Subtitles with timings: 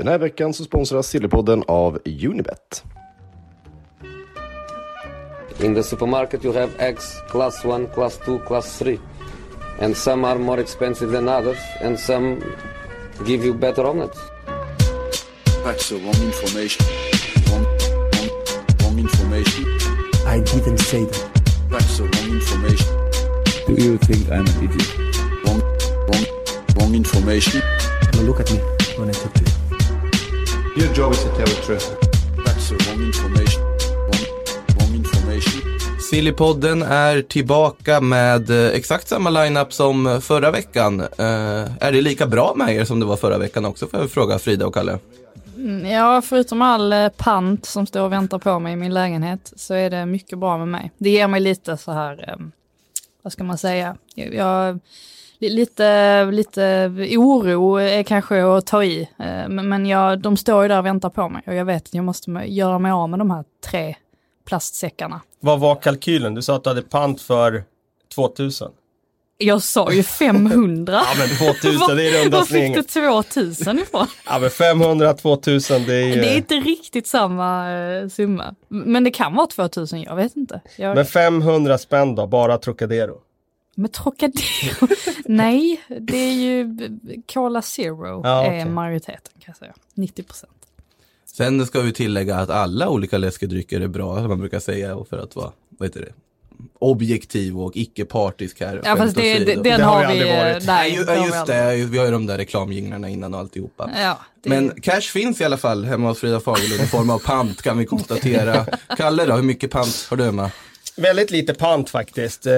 [0.00, 2.84] Den här veckan så sponsras Sillypodden av Unibet.
[5.58, 8.98] In the supermarket, you have eggs class 1, class 2, class 3.
[9.80, 12.36] And some are more expensive than others, and some
[13.26, 14.18] give you better omelets.
[15.64, 16.86] That's the wrong information.
[17.50, 17.66] Wrong,
[18.12, 18.30] wrong,
[18.82, 19.64] wrong information.
[20.26, 21.42] I didn't say that.
[21.70, 22.88] That's the wrong information.
[23.66, 24.98] Do you think I'm an idiot?
[25.44, 25.62] Wrong,
[26.08, 26.24] wrong,
[26.76, 27.60] wrong information.
[28.14, 28.58] Now look at me
[28.96, 29.49] when I talk to you.
[30.76, 31.96] Your job is to tell the truth.
[32.46, 33.62] That's the wrong information.
[33.62, 34.24] Wrong,
[34.78, 35.60] wrong information.
[36.10, 41.00] Sillypodden är tillbaka med eh, exakt samma lineup som förra veckan.
[41.00, 41.06] Eh,
[41.80, 43.86] är det lika bra med er som det var förra veckan också?
[43.86, 44.98] Får jag fråga Frida och Kalle.
[45.56, 49.52] Mm, Ja, förutom all eh, pant som står och väntar på mig i min lägenhet
[49.56, 50.92] så är det mycket bra med mig.
[50.98, 52.38] Det ger mig lite så här,
[53.22, 54.78] vad ska man säga, jag,
[55.48, 59.08] lite, lite oro är kanske att ta i.
[59.18, 61.94] Eh, men jag, de står ju där och väntar på mig och jag vet att
[61.94, 63.94] jag måste göra mig av med de här tre
[64.48, 65.20] plastsäckarna.
[65.40, 66.34] Vad var kalkylen?
[66.34, 67.64] Du sa att du hade pant för
[68.14, 68.70] 2000.
[69.42, 70.92] Jag sa ju 500.
[71.04, 73.22] Ja men 2000, det är runda Var fick du slängar.
[73.22, 74.06] 2000 ifrån?
[74.26, 76.20] Ja men 500, 2000, det är ju...
[76.20, 78.54] Det är inte riktigt samma eh, summa.
[78.68, 80.60] Men det kan vara 2000, jag vet inte.
[80.76, 80.94] Jag...
[80.94, 83.14] Men 500 spänn då, bara Trocadero.
[83.80, 84.88] Men Trocadero,
[85.24, 86.76] nej, det är ju
[87.32, 88.64] Cola Zero Ja, är okej.
[88.72, 89.72] majoriteten kan jag säga.
[89.94, 90.52] 90 procent.
[91.26, 95.18] Sen ska vi tillägga att alla olika läskedrycker är bra, som man brukar säga, för
[95.18, 96.12] att vara, vad heter det,
[96.78, 98.82] objektiv och icke-partisk här.
[98.84, 100.66] Ja fast det, det, den Det har vi, aldrig varit.
[100.66, 103.90] nej, Nej, ju- vi just det, vi har ju de där reklamjinglarna innan och alltihopa.
[104.02, 107.18] Ja, det, Men cash finns i alla fall hemma hos Frida Fagerlund i form av
[107.18, 108.66] pant kan vi konstatera.
[108.96, 110.50] Kalle då, hur mycket pant har du hemma?
[111.00, 112.46] Väldigt lite pant faktiskt.
[112.46, 112.52] Eh,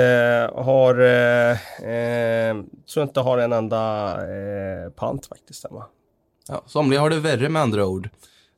[0.64, 1.50] har, eh,
[1.90, 2.56] eh,
[2.92, 5.84] tror inte har en enda eh, pant faktiskt hemma.
[6.48, 8.08] Ja, somliga har det värre med andra ord.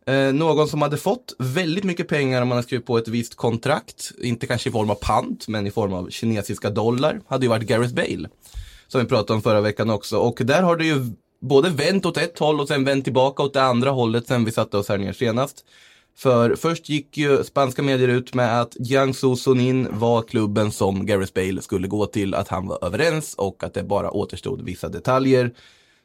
[0.07, 3.35] Eh, någon som hade fått väldigt mycket pengar om man hade skrivit på ett visst
[3.35, 7.51] kontrakt, inte kanske i form av pant, men i form av kinesiska dollar, hade ju
[7.51, 8.29] varit Gareth Bale.
[8.89, 10.19] Som vi pratade om förra veckan också.
[10.19, 13.55] Och där har det ju både vänt åt ett håll och sen vänt tillbaka åt
[13.55, 15.65] det andra hållet sen vi satte oss här ner senast.
[16.17, 21.33] För först gick ju spanska medier ut med att Jiangsu Sunin var klubben som Gareth
[21.33, 25.55] Bale skulle gå till, att han var överens och att det bara återstod vissa detaljer.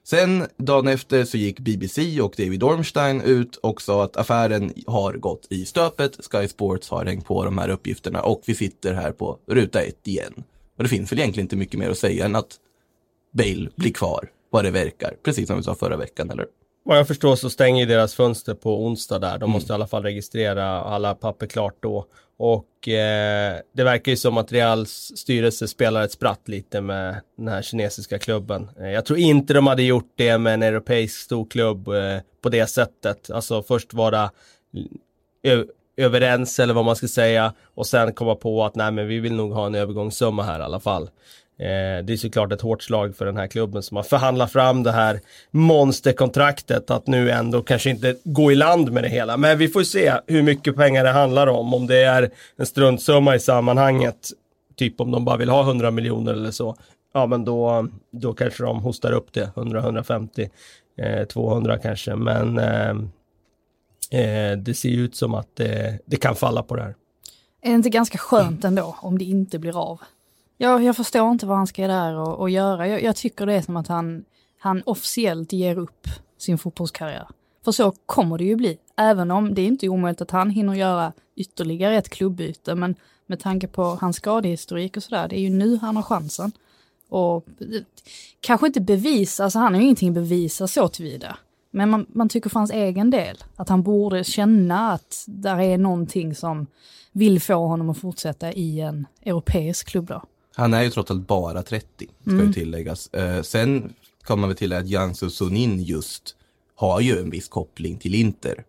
[0.03, 5.13] Sen dagen efter så gick BBC och David Ormstein ut och sa att affären har
[5.13, 6.19] gått i stöpet.
[6.31, 10.07] Sky Sports har hängt på de här uppgifterna och vi sitter här på ruta ett
[10.07, 10.43] igen.
[10.77, 12.57] Och det finns väl egentligen inte mycket mer att säga än att
[13.31, 15.15] Bale blir kvar vad det verkar.
[15.23, 16.45] Precis som vi sa förra veckan, eller?
[16.83, 19.37] Vad jag förstår så stänger deras fönster på onsdag där.
[19.37, 22.05] De måste i alla fall registrera alla papper klart då.
[22.37, 27.47] Och eh, det verkar ju som att Reals styrelse spelar ett spratt lite med den
[27.47, 28.69] här kinesiska klubben.
[28.79, 32.67] Eh, jag tror inte de hade gjort det med en europeisk storklubb eh, på det
[32.67, 33.31] sättet.
[33.31, 34.31] Alltså först vara
[35.97, 39.35] överens eller vad man ska säga och sen komma på att nej men vi vill
[39.35, 41.09] nog ha en övergångssumma här i alla fall.
[41.59, 44.83] Eh, det är såklart ett hårt slag för den här klubben som har förhandlat fram
[44.83, 45.19] det här
[45.51, 49.37] monsterkontraktet att nu ändå kanske inte gå i land med det hela.
[49.37, 51.73] Men vi får se hur mycket pengar det handlar om.
[51.73, 54.29] Om det är en struntsumma i sammanhanget,
[54.75, 56.75] typ om de bara vill ha 100 miljoner eller så.
[57.13, 60.49] Ja men då, då kanske de hostar upp det, 100, 150,
[60.97, 62.15] eh, 200 kanske.
[62.15, 62.89] Men eh,
[64.21, 66.95] eh, det ser ju ut som att eh, det kan falla på det här.
[67.61, 69.99] är det inte ganska skönt ändå om det inte blir av?
[70.61, 72.87] Jag, jag förstår inte vad han ska där och, och göra.
[72.87, 74.25] Jag, jag tycker det är som att han,
[74.57, 77.27] han officiellt ger upp sin fotbollskarriär.
[77.65, 78.77] För så kommer det ju bli.
[78.97, 82.75] Även om det är inte omöjligt att han hinner göra ytterligare ett klubbyte.
[82.75, 86.51] Men med tanke på hans skadehistorik och sådär, det är ju nu han har chansen.
[87.09, 87.45] Och
[88.41, 91.37] kanske inte bevisa, alltså han har ju ingenting att bevisa så tillvida.
[91.71, 95.77] Men man, man tycker för hans egen del att han borde känna att där är
[95.77, 96.67] någonting som
[97.11, 100.23] vill få honom att fortsätta i en europeisk klubb då.
[100.59, 103.13] Han är ju trots allt bara 30, ska ju tilläggas.
[103.13, 103.93] Eh, sen
[104.25, 106.35] kan man väl tillägga att Jiangsu Sunin just
[106.75, 108.63] har ju en viss koppling till Inter.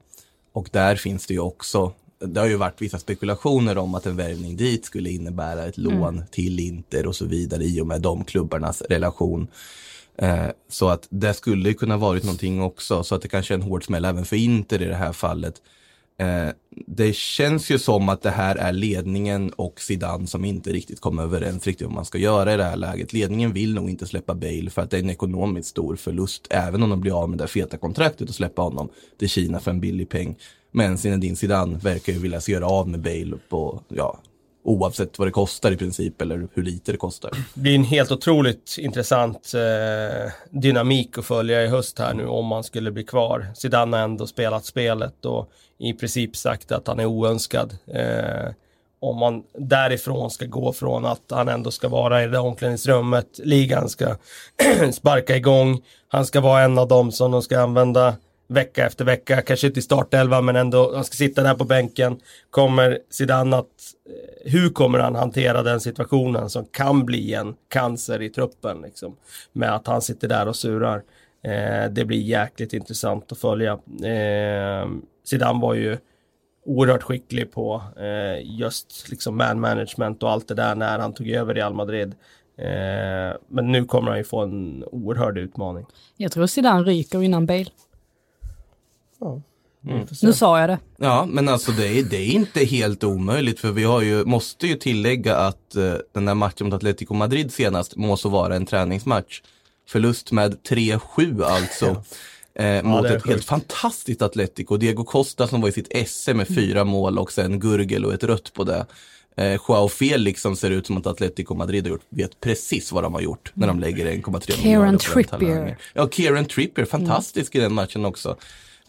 [0.53, 4.17] Och där finns det ju också, det har ju varit vissa spekulationer om att en
[4.17, 8.25] värvning dit skulle innebära ett lån till Inter och så vidare i och med de
[8.25, 9.49] klubbarnas relation.
[10.17, 13.63] Eh, så att det skulle kunna varit någonting också, så att det kanske är en
[13.63, 15.55] hård smäll även för Inter i det här fallet.
[16.21, 16.49] Eh,
[16.87, 21.23] det känns ju som att det här är ledningen och Zidane som inte riktigt kommer
[21.23, 23.13] överens riktigt vad man ska göra i det här läget.
[23.13, 26.83] Ledningen vill nog inte släppa Bale för att det är en ekonomiskt stor förlust, även
[26.83, 28.89] om de blir av med det feta kontraktet och släppa honom
[29.19, 30.37] till Kina för en billig peng.
[30.73, 34.19] Men Zinedine Zidane verkar ju vilja göra av med Bale på, ja,
[34.63, 37.31] Oavsett vad det kostar i princip eller hur lite det kostar.
[37.55, 42.47] Det blir en helt otroligt intressant eh, dynamik att följa i höst här nu om
[42.47, 43.47] man skulle bli kvar.
[43.55, 47.77] Zidane har ändå spelat spelet och i princip sagt att han är oönskad.
[47.87, 48.53] Eh,
[49.01, 53.89] om man därifrån ska gå från att han ändå ska vara i det omklädningsrummet, ligan
[53.89, 54.17] ska
[54.93, 58.17] sparka igång, han ska vara en av dem som de ska använda
[58.51, 62.21] vecka efter vecka, kanske inte i startelva men ändå, han ska sitta där på bänken.
[62.51, 63.67] Kommer Zidane att,
[64.07, 69.17] eh, hur kommer han hantera den situationen som kan bli en cancer i truppen liksom?
[69.53, 71.03] Med att han sitter där och surar.
[71.45, 73.73] Eh, det blir jäkligt intressant att följa.
[74.05, 74.89] Eh,
[75.25, 75.99] Zidane var ju
[76.65, 81.29] oerhört skicklig på eh, just liksom man management och allt det där när han tog
[81.29, 82.15] över Real Madrid.
[82.59, 85.87] Eh, men nu kommer han ju få en oerhörd utmaning.
[86.17, 87.71] Jag tror Zidane ryker innan Bale.
[89.87, 90.07] Mm.
[90.23, 90.79] Nu sa jag det.
[90.97, 94.67] Ja, men alltså det är, det är inte helt omöjligt för vi har ju, måste
[94.67, 99.43] ju tillägga att eh, den där matchen mot Atletico Madrid senast måste vara en träningsmatch.
[99.89, 102.03] Förlust med 3-7 alltså.
[102.55, 103.29] Eh, mot är ett sjukt.
[103.29, 104.77] helt fantastiskt Atletico.
[104.77, 108.25] Diego Costa som var i sitt esse med fyra mål och sen Gurgel och ett
[108.25, 108.87] rött på det.
[109.37, 113.05] Eh, Joao Felix som ser ut som att Atletico Madrid har gjort, vet precis vad
[113.05, 115.79] de har gjort när de lägger 1,3 Kieran miljarder på en Trippier.
[115.95, 118.37] Ja, Kieran Trippier, fantastisk i den matchen också.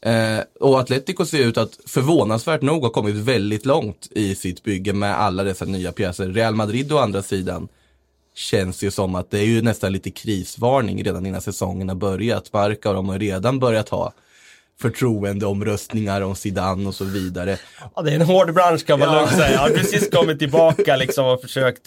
[0.06, 4.94] Eh, och Atletico ser ut att förvånansvärt nog ha kommit väldigt långt i sitt bygge
[4.94, 6.28] med alla dessa nya pjäser.
[6.30, 7.68] Real Madrid å andra sidan
[8.36, 12.52] känns ju som att det är ju nästan lite krisvarning redan innan säsongen har börjat.
[12.52, 14.14] Barca och de har redan börjat ha
[14.82, 17.58] förtroendeomröstningar om Zidane och så vidare.
[17.96, 19.16] Ja, det är en hård bransch kan man Ja.
[19.20, 19.52] lugnt säga.
[19.52, 21.82] Jag har precis kommit tillbaka liksom och försökt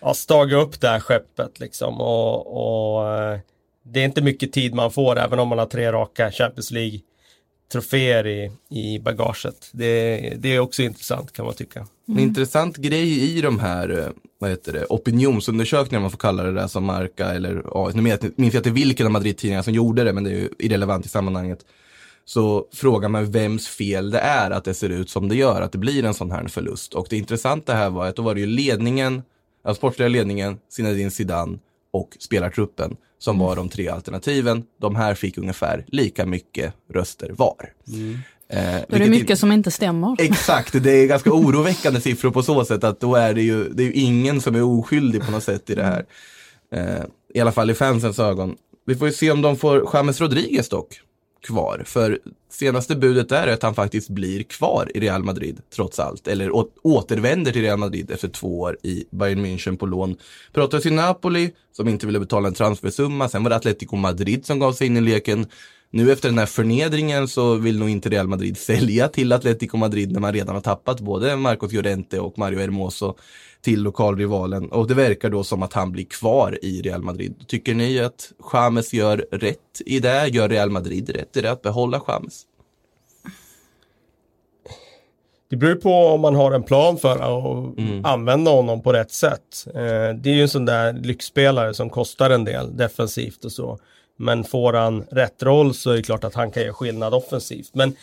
[0.00, 2.00] ja, staga upp det här skeppet liksom.
[2.00, 3.38] Och, och eh,
[3.82, 7.00] det är inte mycket tid man får även om man har tre raka Champions League
[7.72, 9.68] troféer i, i bagaget.
[9.72, 11.86] Det, det är också intressant kan man tycka.
[12.08, 14.08] En intressant grej i de här eh,
[14.38, 18.02] vad heter det, opinionsundersökningarna, om man får kalla det där som Marca eller, ja, nu
[18.36, 21.08] minns jag inte vilken av Madrid-tidningarna som gjorde det, men det är ju irrelevant i
[21.08, 21.58] sammanhanget.
[22.24, 25.72] Så frågar man vems fel det är att det ser ut som det gör, att
[25.72, 26.94] det blir en sån här förlust.
[26.94, 29.22] Och det intressanta här var att då var det ju ledningen,
[29.64, 31.58] alltså sportsliga ledningen, Zinedine Zidane
[31.92, 34.64] och spelartruppen som var de tre alternativen.
[34.80, 37.72] De här fick ungefär lika mycket röster var.
[38.48, 38.58] Eh,
[38.88, 40.16] Då är det mycket som inte stämmer.
[40.18, 43.82] Exakt, det är ganska oroväckande siffror på så sätt att då är det ju, det
[43.82, 46.04] är ju ingen som är oskyldig på något sätt i det här.
[46.74, 48.56] Eh, I alla fall i fansens ögon.
[48.86, 51.00] Vi får ju se om de får James Rodriguez dock
[51.46, 51.82] kvar.
[51.86, 52.18] För
[52.50, 56.28] senaste budet är att han faktiskt blir kvar i Real Madrid trots allt.
[56.28, 56.50] Eller
[56.82, 60.16] återvänder till Real Madrid efter två år i Bayern München på lån.
[60.52, 63.28] Pratades i Napoli som inte ville betala en transfersumma.
[63.28, 65.46] Sen var det Atletico Madrid som gav sig in i leken.
[65.90, 70.12] Nu efter den här förnedringen så vill nog inte Real Madrid sälja till Atletico Madrid
[70.12, 73.16] när man redan har tappat både Marcos Llorente och Mario Hermoso
[73.66, 74.72] till lokalrivalen.
[74.72, 77.34] Och det verkar då som att han blir kvar i Real Madrid.
[77.46, 80.28] Tycker ni att James gör rätt i det?
[80.28, 82.42] Gör Real Madrid rätt i det att behålla James?
[85.50, 89.66] Det beror på om man har en plan för att använda honom på rätt sätt.
[89.66, 93.78] Eh, det är ju en sån där lyxspelare som kostar en del defensivt och så.
[94.16, 97.70] Men får han rätt roll så är det klart att han kan göra skillnad offensivt.
[97.72, 97.96] Men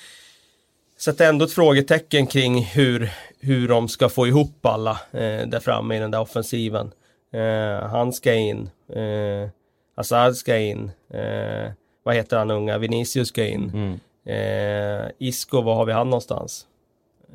[1.03, 5.95] sätter ändå ett frågetecken kring hur, hur de ska få ihop alla eh, där framme
[5.95, 6.91] i den där offensiven.
[7.33, 9.50] Eh, han ska in, eh,
[9.95, 11.71] Hazard ska in, eh,
[12.03, 14.00] vad heter han unga, Vinicius ska in.
[14.25, 16.66] Eh, Isco, var har vi han någonstans?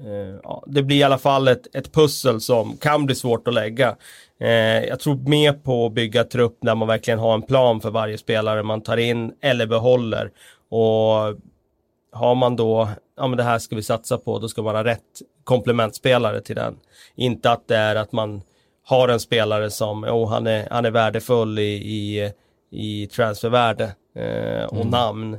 [0.05, 3.55] Eh, ja, det blir i alla fall ett, ett pussel som kan bli svårt att
[3.55, 3.97] lägga.
[4.41, 7.91] Eh, jag tror mer på att bygga trupp där man verkligen har en plan för
[7.91, 10.31] varje spelare man tar in eller behåller.
[10.69, 11.39] Och
[12.19, 14.85] har man då, ja men det här ska vi satsa på, då ska man ha
[14.85, 16.77] rätt komplementspelare till den.
[17.15, 18.43] Inte att det är att man
[18.85, 22.33] har en spelare som, oh, han, är, han är värdefull i, i,
[22.71, 25.39] i transfervärde eh, och namn.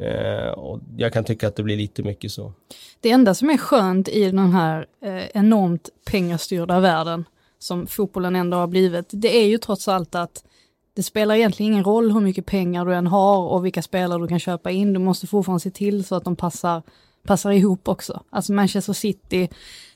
[0.00, 2.52] Eh, och jag kan tycka att det blir lite mycket så.
[3.00, 7.24] Det enda som är skönt i den här eh, enormt pengastyrda världen
[7.58, 10.44] som fotbollen ändå har blivit, det är ju trots allt att
[10.94, 14.28] det spelar egentligen ingen roll hur mycket pengar du än har och vilka spelare du
[14.28, 14.92] kan köpa in.
[14.92, 16.82] Du måste fortfarande se till så att de passar,
[17.22, 18.22] passar ihop också.
[18.30, 19.48] Alltså Manchester City,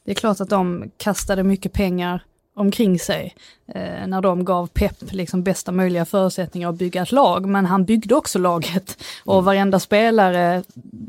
[0.04, 2.22] det är klart att de kastade mycket pengar
[2.58, 3.34] omkring sig
[3.66, 7.48] eh, när de gav Pep liksom bästa möjliga förutsättningar att bygga ett lag.
[7.48, 10.62] Men han byggde också laget och varenda spelare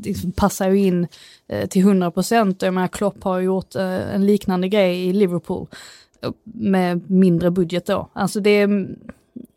[0.04, 1.06] liksom passar ju in
[1.48, 2.62] eh, till 100 procent.
[2.62, 5.66] Jag menar Klopp har gjort eh, en liknande grej i Liverpool
[6.22, 8.08] eh, med mindre budget då.
[8.12, 8.88] Alltså det är,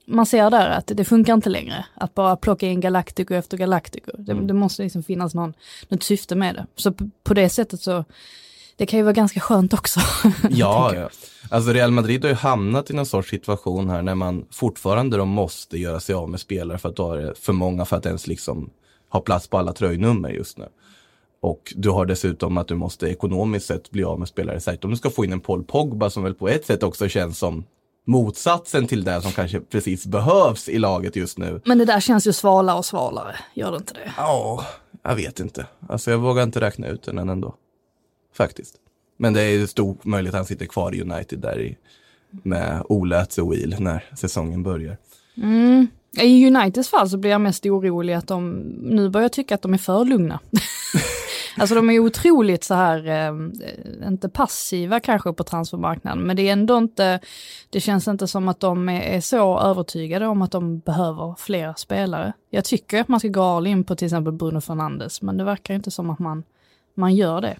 [0.05, 4.11] man ser där att det funkar inte längre att bara plocka in Galactico efter Galactico.
[4.17, 5.53] Det, det måste liksom finnas någon,
[5.89, 6.65] något syfte med det.
[6.75, 6.93] Så
[7.23, 8.05] på det sättet så
[8.75, 9.99] det kan ju vara ganska skönt också.
[10.49, 11.09] Ja, ja.
[11.49, 15.25] Alltså Real Madrid har ju hamnat i någon sorts situation här när man fortfarande då
[15.25, 18.05] måste göra sig av med spelare för att då är det för många för att
[18.05, 18.69] ens liksom
[19.09, 20.65] ha plats på alla tröjnummer just nu.
[21.41, 24.59] Och du har dessutom att du måste ekonomiskt sett bli av med spelare.
[24.59, 27.07] Särskilt om du ska få in en Paul Pogba som väl på ett sätt också
[27.07, 27.65] känns som
[28.05, 31.61] motsatsen till det som kanske precis behövs i laget just nu.
[31.65, 34.13] Men det där känns ju svalare och svalare, gör det inte det?
[34.17, 34.65] Ja,
[35.03, 35.67] jag vet inte.
[35.89, 37.55] Alltså jag vågar inte räkna ut den än ändå.
[38.37, 38.75] Faktiskt.
[39.17, 41.77] Men det är ju stor möjlighet att han sitter kvar i United där i,
[42.31, 44.97] med Ole och Wheel när säsongen börjar.
[45.37, 45.87] Mm.
[46.21, 49.73] I Uniteds fall så blir jag mest orolig att de nu börjar tycka att de
[49.73, 50.39] är för lugna.
[51.57, 56.49] alltså de är otroligt så här, ehm, eh, inte passiva kanske på transfermarknaden, men det
[56.49, 57.19] är ändå inte,
[57.69, 61.73] det känns inte som att de är, är så övertygade om att de behöver fler
[61.77, 62.33] spelare.
[62.49, 65.43] Jag tycker att man ska gå all in på till exempel Bruno Fernandes, men det
[65.43, 66.43] verkar inte som att man,
[66.95, 67.57] man gör det.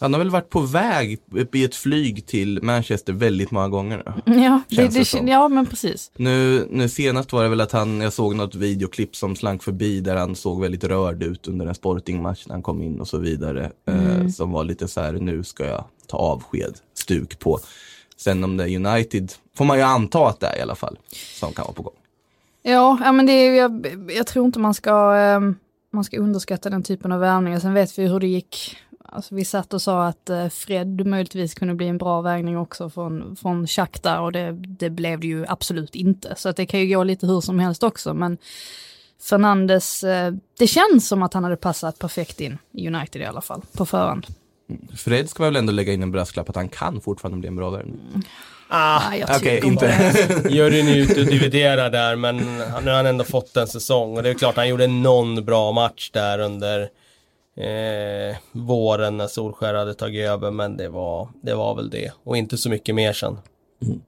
[0.00, 1.18] Han har väl varit på väg
[1.52, 4.34] i ett flyg till Manchester väldigt många gånger nu.
[4.42, 6.10] Ja, det, det ja men precis.
[6.16, 10.00] Nu, nu senast var det väl att han, jag såg något videoklipp som slank förbi
[10.00, 13.18] där han såg väldigt rörd ut under en sportingmatch när han kom in och så
[13.18, 13.70] vidare.
[13.88, 17.58] Eh, som var lite så här, nu ska jag ta avsked, stuk på.
[18.16, 20.98] Sen om det är United, får man ju anta att det är i alla fall,
[21.40, 21.94] som kan vara på gång.
[22.62, 23.86] Ja, ja men det är, jag,
[24.16, 25.40] jag tror inte man ska, eh,
[25.92, 27.60] man ska underskatta den typen av värvningar.
[27.60, 28.76] Sen vet vi hur det gick.
[29.12, 32.90] Alltså, vi satt och sa att eh, Fred möjligtvis kunde bli en bra vägning också
[32.90, 36.34] från, från Shakhtar och det, det blev det ju absolut inte.
[36.36, 38.14] Så att det kan ju gå lite hur som helst också.
[38.14, 38.38] Men
[39.22, 43.40] Fernandes, eh, det känns som att han hade passat perfekt in i United i alla
[43.40, 44.26] fall, på förhand.
[44.96, 47.70] Fred ska väl ändå lägga in en brasklapp att han kan fortfarande bli en bra
[47.70, 48.00] värvning.
[48.68, 50.48] Ah, Nej, jag Okej, tycker inte.
[50.50, 54.22] Juryn är ute och dividerar där men nu har han ändå fått en säsong och
[54.22, 56.88] det är klart han gjorde någon bra match där under
[57.58, 62.36] eh, våren när Solskär hade tagit över men det var, det var väl det och
[62.36, 63.38] inte så mycket mer sen.
[63.82, 64.00] Mm.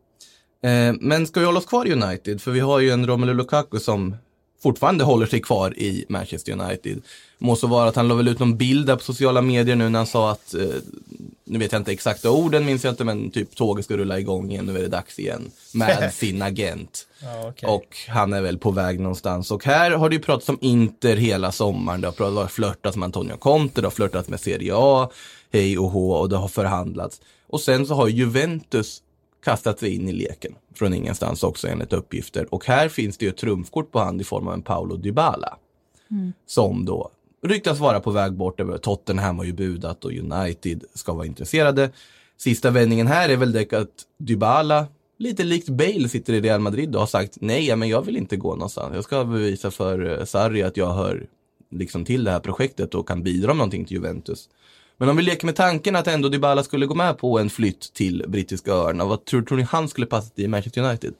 [0.63, 2.41] Eh, men ska vi hålla oss kvar i United?
[2.41, 4.17] För vi har ju en Romelu Lukaku som
[4.63, 7.03] fortfarande håller sig kvar i Manchester United.
[7.39, 9.89] Må så vara att han la väl ut någon bild där på sociala medier nu
[9.89, 10.61] när han sa att, eh,
[11.45, 14.51] nu vet jag inte exakta orden, minns jag inte, men typ tåget ska rulla igång
[14.51, 15.51] igen, nu är det dags igen.
[15.75, 17.07] Med sin agent.
[17.23, 17.69] Ja, okej.
[17.69, 19.51] Och han är väl på väg någonstans.
[19.51, 22.01] Och här har det ju pratats om Inter hela sommaren.
[22.01, 25.11] Det har pratat- det har flörtats med Antonio Conte, det har flörtats med Serie A,
[25.53, 27.21] hej och hå och det har förhandlats.
[27.49, 29.03] Och sen så har Juventus
[29.45, 32.55] kastat sig in i leken från ingenstans också enligt uppgifter.
[32.55, 35.59] Och här finns det ju ett trumfkort på hand i form av en Paolo Dybala.
[36.47, 37.11] Som då
[37.43, 38.61] ryktas vara på väg bort.
[38.61, 41.91] över Tottenham har ju budat och United ska vara intresserade.
[42.37, 44.87] Sista vändningen här är väl det att Dybala,
[45.19, 48.37] lite likt Bale, sitter i Real Madrid och har sagt nej, men jag vill inte
[48.37, 48.95] gå någonstans.
[48.95, 51.27] Jag ska bevisa för eh, Sarri att jag hör
[51.71, 54.49] liksom till det här projektet och kan bidra med någonting till Juventus.
[55.01, 57.95] Men om vi leker med tanken att ändå Dybala skulle gå med på en flytt
[57.95, 61.15] till brittiska öarna, vad tror, tror ni han skulle passa i Manchester United?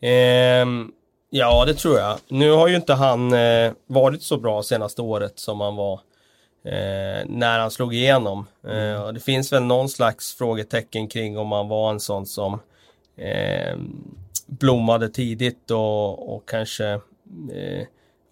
[0.00, 0.92] Ehm,
[1.30, 2.18] ja, det tror jag.
[2.28, 5.92] Nu har ju inte han eh, varit så bra senaste året som han var
[6.64, 8.46] eh, när han slog igenom.
[8.64, 9.02] Mm.
[9.02, 12.60] och det finns väl någon slags frågetecken kring om han var en sån som
[13.16, 14.04] ehm,
[14.46, 16.86] blommade tidigt och, och kanske,
[17.52, 17.80] eh,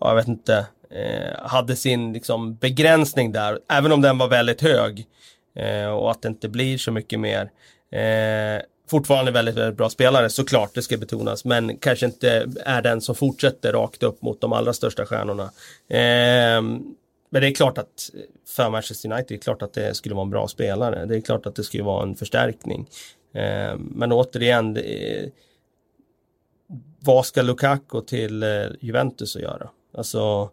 [0.01, 4.61] ja, jag vet inte, eh, hade sin liksom, begränsning där, även om den var väldigt
[4.61, 5.07] hög.
[5.57, 7.51] Eh, och att det inte blir så mycket mer.
[7.93, 13.01] Eh, fortfarande väldigt, väldigt bra spelare såklart, det ska betonas, men kanske inte är den
[13.01, 15.45] som fortsätter rakt upp mot de allra största stjärnorna.
[15.89, 16.63] Eh,
[17.31, 18.11] men det är klart att
[18.49, 21.07] för Manchester United, det är klart att det skulle vara en bra spelare.
[21.07, 22.89] Det är klart att det skulle vara en förstärkning.
[23.35, 25.31] Eh, men återigen, det är,
[27.01, 28.49] vad ska Lukaku till eh,
[28.81, 29.69] Juventus att göra?
[29.97, 30.51] Alltså,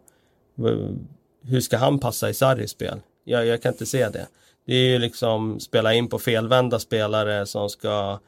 [1.42, 3.00] hur ska han passa i Sarris spel?
[3.24, 4.26] Jag, jag kan inte se det.
[4.66, 8.18] Det är ju liksom spela in på felvända spelare som ska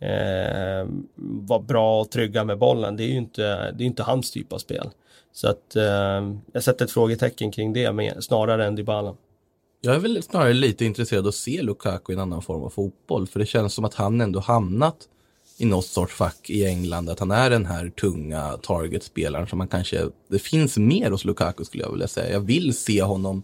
[0.00, 2.96] eh, vara bra och trygga med bollen.
[2.96, 4.90] Det är ju inte, det är inte hans typ av spel.
[5.32, 9.14] Så att eh, jag sätter ett frågetecken kring det med, snarare än Dybala.
[9.80, 12.70] Jag är väl snarare lite intresserad av att se Lukaku i en annan form av
[12.70, 13.26] fotboll.
[13.26, 14.96] För det känns som att han ändå hamnat
[15.60, 17.10] i något sorts fack i England.
[17.10, 21.64] Att han är den här tunga targetspelaren som man kanske, det finns mer hos Lukaku
[21.64, 22.32] skulle jag vilja säga.
[22.32, 23.42] Jag vill se honom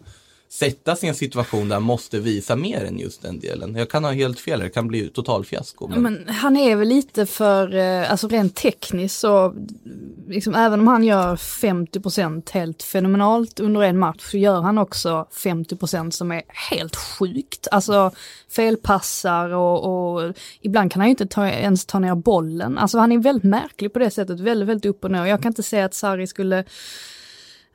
[0.49, 3.75] sätta sig i en situation där han måste visa mer än just den delen.
[3.77, 5.89] Jag kan ha helt fel, det kan bli total fiasko.
[5.89, 6.03] Men...
[6.03, 9.55] Men han är väl lite för, eh, alltså rent tekniskt så,
[10.29, 15.27] liksom, även om han gör 50% helt fenomenalt under en match så gör han också
[15.33, 17.69] 50% som är helt sjukt.
[17.71, 18.11] Alltså
[18.49, 22.79] felpassar och, och ibland kan han ju inte ta, ens ta ner bollen.
[22.79, 25.27] Alltså han är väldigt märklig på det sättet, väldigt, väldigt upp och ner.
[25.27, 26.65] Jag kan inte säga att Sarri skulle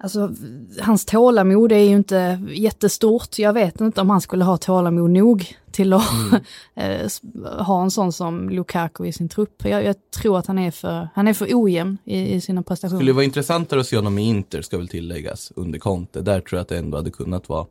[0.03, 0.33] Alltså,
[0.81, 3.39] hans tålamod är ju inte jättestort.
[3.39, 6.03] Jag vet inte om han skulle ha tålamod nog till att
[6.75, 7.21] eh, s-
[7.59, 9.65] ha en sån som Lukaku i sin trupp.
[9.65, 12.99] Jag, jag tror att han är för, han är för ojämn i, i sina prestationer.
[12.99, 16.21] Skulle vara intressantare att se honom i Inter, ska väl tilläggas, under Conte.
[16.21, 17.65] Där tror jag att det ändå hade kunnat vara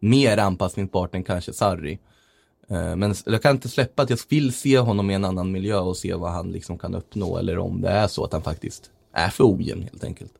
[0.00, 1.98] mer anpassningsbart än kanske Sarri.
[2.70, 5.78] Eh, Men jag kan inte släppa att jag vill se honom i en annan miljö
[5.78, 8.90] och se vad han liksom kan uppnå eller om det är så att han faktiskt
[9.12, 10.32] är för ojämn helt enkelt.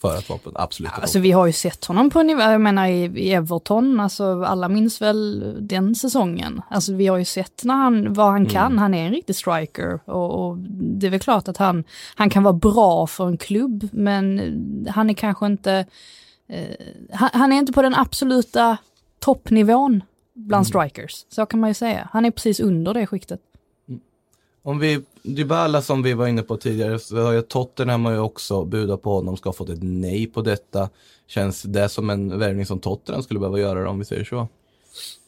[0.00, 2.86] För att vara på absoluta Alltså vi har ju sett honom på nivå, jag menar
[2.86, 6.62] i, Everton, alltså alla minns väl den säsongen.
[6.70, 10.00] Alltså vi har ju sett när han, vad han kan, han är en riktig striker
[10.04, 13.88] och, och det är väl klart att han, han kan vara bra för en klubb,
[13.92, 15.86] men han är kanske inte,
[16.48, 18.76] eh, han, han är inte på den absoluta
[19.18, 20.02] toppnivån
[20.34, 22.08] bland strikers, så kan man ju säga.
[22.12, 23.40] Han är precis under det skiktet.
[24.62, 28.18] Om vi, Dybala som vi var inne på tidigare, så har ju Tottenham har ju
[28.18, 30.90] också budat på honom, ska ha fått ett nej på detta.
[31.26, 34.48] Känns det som en värvning som Tottenham skulle behöva göra om vi säger så?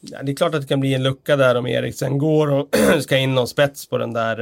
[0.01, 2.69] Ja, det är klart att det kan bli en lucka där om Eriksen går och
[3.01, 4.41] ska in någon spets på den där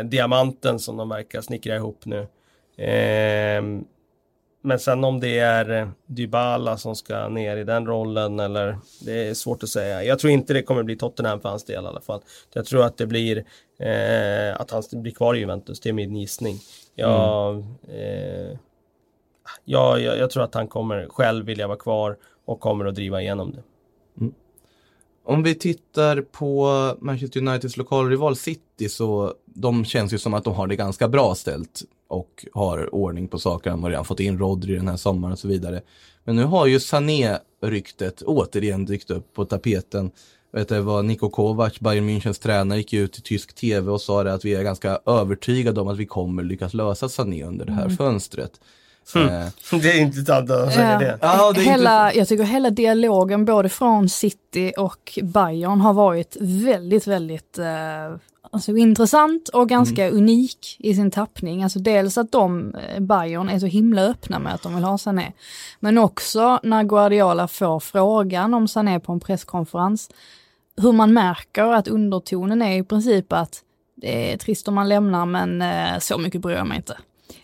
[0.00, 2.20] eh, diamanten som de verkar snickra ihop nu.
[2.84, 3.62] Eh,
[4.62, 9.28] men sen om det är eh, Dybala som ska ner i den rollen eller det
[9.28, 10.04] är svårt att säga.
[10.04, 12.20] Jag tror inte det kommer bli Tottenham för hans del i alla fall.
[12.52, 13.44] Jag tror att det blir
[13.80, 16.58] eh, att han blir kvar i Juventus, det är min gissning.
[16.94, 17.56] Jag,
[17.88, 18.58] eh,
[19.64, 23.22] jag, jag, jag tror att han kommer själv vilja vara kvar och kommer att driva
[23.22, 23.62] igenom det.
[24.20, 24.34] Mm.
[25.24, 30.54] Om vi tittar på Manchester Uniteds lokalrival City så de känns ju som att de
[30.54, 33.70] har det ganska bra ställt och har ordning på saker.
[33.70, 35.80] De har redan fått in Rodri den här sommaren och så vidare.
[36.24, 40.10] Men nu har ju Sané-ryktet återigen dykt upp på tapeten.
[40.52, 44.24] Vet du vad Niko Kovac, Bayern Münchens tränare, gick ut i tysk tv och sa
[44.24, 47.72] det att vi är ganska övertygade om att vi kommer lyckas lösa Sané under det
[47.72, 48.60] här fönstret.
[49.14, 51.18] Eh, Det är intressant att säga det.
[51.22, 57.06] Ja, det hela, jag tycker hela dialogen både från City och Bayern har varit väldigt,
[57.06, 58.16] väldigt eh,
[58.50, 60.16] alltså, intressant och ganska Mm.
[60.18, 61.62] unik i sin tappning.
[61.62, 64.98] Alltså dels att de, eh, Bayern, är så himla öppna med att de vill ha
[64.98, 65.32] Sané.
[65.80, 70.10] Men också när Guardiola får frågan om Sané på en presskonferens,
[70.76, 73.62] hur man märker att undertonen är i princip att
[73.96, 76.98] det är trist om man lämnar men eh, så mycket bryr jag mig inte.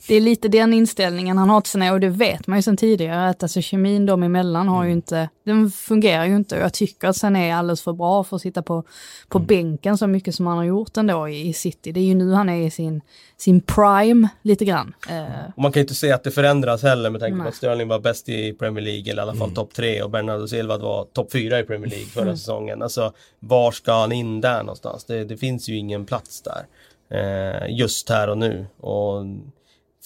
[0.09, 2.77] Det är lite den inställningen han har till Sané och det vet man ju sedan
[2.77, 6.73] tidigare att alltså kemin dem emellan har ju inte, den fungerar ju inte och jag
[6.73, 8.85] tycker att Sané är alldeles för bra för att sitta på,
[9.29, 11.93] på bänken så mycket som han har gjort ändå i, i City.
[11.93, 13.01] Det är ju nu han är i sin,
[13.37, 14.95] sin prime lite grann.
[15.11, 15.25] Eh,
[15.57, 17.89] Och man kan ju inte säga att det förändras heller med tanke på att Sterling
[17.89, 21.05] var bäst i Premier League, eller i alla fall topp tre och Bernardo Silva var
[21.05, 22.83] topp fyra i Premier League förra säsongen.
[22.83, 25.05] Alltså, var ska han in där någonstans?
[25.05, 26.67] Det, det finns ju ingen plats där.
[27.11, 28.67] Eh, just här och nu.
[28.81, 29.25] Och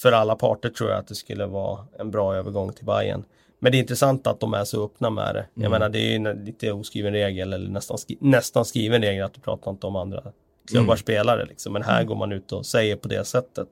[0.01, 3.23] för alla parter tror jag att det skulle vara en bra övergång till Bayern.
[3.59, 5.45] Men det är intressant att de är så öppna med det.
[5.53, 9.33] Jag menar det är ju lite oskriven regel eller nästan, skri- nästan skriven regel att
[9.33, 10.23] du pratar inte om andra
[10.71, 11.73] klubbar spelare liksom.
[11.73, 13.67] Men här går man ut och säger på det sättet.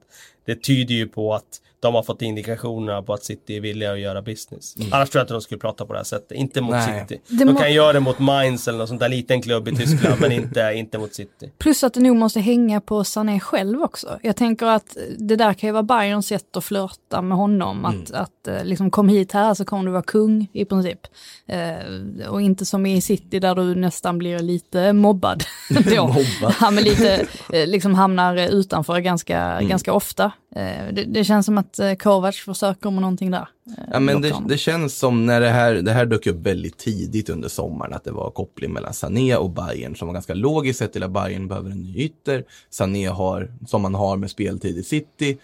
[0.45, 3.99] Det tyder ju på att de har fått indikationer på att City är villiga att
[3.99, 4.75] göra business.
[4.91, 6.31] Annars tror jag inte de skulle prata på det här sättet.
[6.37, 7.05] Inte mot Nej.
[7.09, 7.21] City.
[7.27, 9.75] Det De må- kan göra det mot Mainz eller någon sånt där liten klubb i
[9.75, 11.51] Tyskland men inte, inte mot City.
[11.57, 14.19] Plus att det nog måste hänga på Sané själv också.
[14.23, 17.85] Jag tänker att det där kan ju vara Bayerns sätt att flörta med honom.
[17.85, 20.99] Att, att eh, liksom kom hit här så kommer du vara kung i princip.
[21.47, 25.43] Eh, och inte som i City där du nästan blir lite mobbad.
[25.97, 26.55] Mobbad.
[26.61, 30.31] Ja, men lite eh, liksom hamnar utanför ganska, ganska ofta.
[30.55, 33.47] Eh, det, det känns som att eh, Kovac försöker med någonting där.
[33.77, 36.35] Eh, Ja, men locka det, det känns som när det här, det här dök upp
[36.45, 40.33] väldigt tidigt under sommaren att det var koppling mellan Sané och Bayern som var ganska
[40.33, 42.43] logiskt sett till att Bayern behöver en ny ytter.
[42.69, 45.37] Sané har, som man har med speltid i City,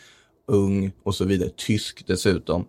[0.47, 2.65] ung och så vidare, tysk dessutom.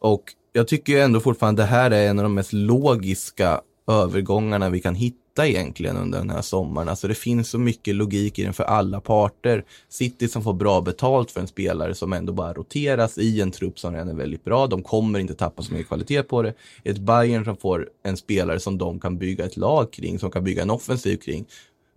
[0.00, 4.80] Och jag tycker ändå fortfarande det här är en av de mest logiska övergångarna vi
[4.80, 5.16] kan hitta
[5.46, 6.88] egentligen under den här sommaren.
[6.88, 9.64] Alltså det finns så mycket logik i den för alla parter.
[9.88, 13.78] City som får bra betalt för en spelare som ändå bara roteras i en trupp
[13.78, 14.66] som redan är väldigt bra.
[14.66, 16.54] De kommer inte tappa så mycket kvalitet på det.
[16.84, 20.44] Ett Bayern som får en spelare som de kan bygga ett lag kring, som kan
[20.44, 21.46] bygga en offensiv kring.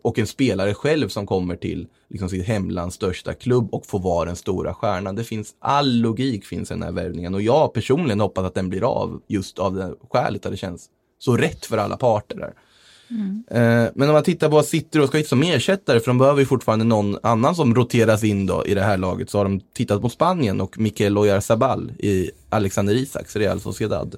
[0.02, 4.26] Och en spelare själv som kommer till liksom, sitt hemlands största klubb och får vara
[4.26, 5.16] den stora stjärnan.
[5.16, 8.70] Det finns all logik finns i den här värvningen och jag personligen hoppas att den
[8.70, 12.54] blir av just av det skälet att det känns så rätt för alla parter där.
[13.10, 13.44] Mm.
[13.52, 16.18] Eh, Men om man tittar på vad City då ska hitta som ersättare, för de
[16.18, 19.46] behöver ju fortfarande någon annan som roteras in då i det här laget, så har
[19.46, 24.16] de tittat på Spanien och Mikel Oyarzabal i Alexander Isaks Real Sociedad.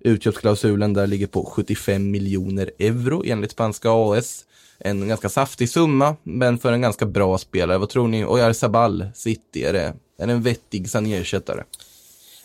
[0.00, 4.44] Utköpsklausulen där ligger på 75 miljoner euro enligt spanska AS.
[4.78, 7.78] En ganska saftig summa, men för en ganska bra spelare.
[7.78, 8.24] Vad tror ni?
[8.24, 11.62] Oyarzabal, City, är det, är det en vettig ersättare?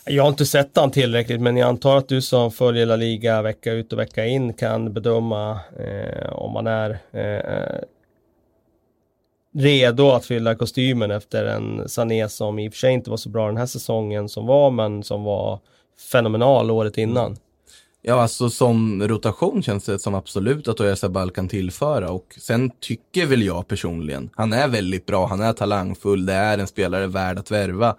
[0.06, 3.42] Jag har inte sett han tillräckligt men jag antar att du som följer La Liga
[3.42, 7.84] vecka ut och vecka in kan bedöma eh, om man är eh,
[9.56, 13.30] redo att fylla kostymen efter en Sané som i och för sig inte var så
[13.30, 15.60] bra den här säsongen som var men som var
[16.12, 17.26] fenomenal året innan.
[17.26, 17.38] Mm.
[18.02, 23.26] Ja, alltså som rotation känns det som absolut att Oyarzabal kan tillföra och sen tycker
[23.26, 27.40] väl jag personligen, han är väldigt bra, han är talangfull, det är en spelare värd
[27.40, 27.96] att värva.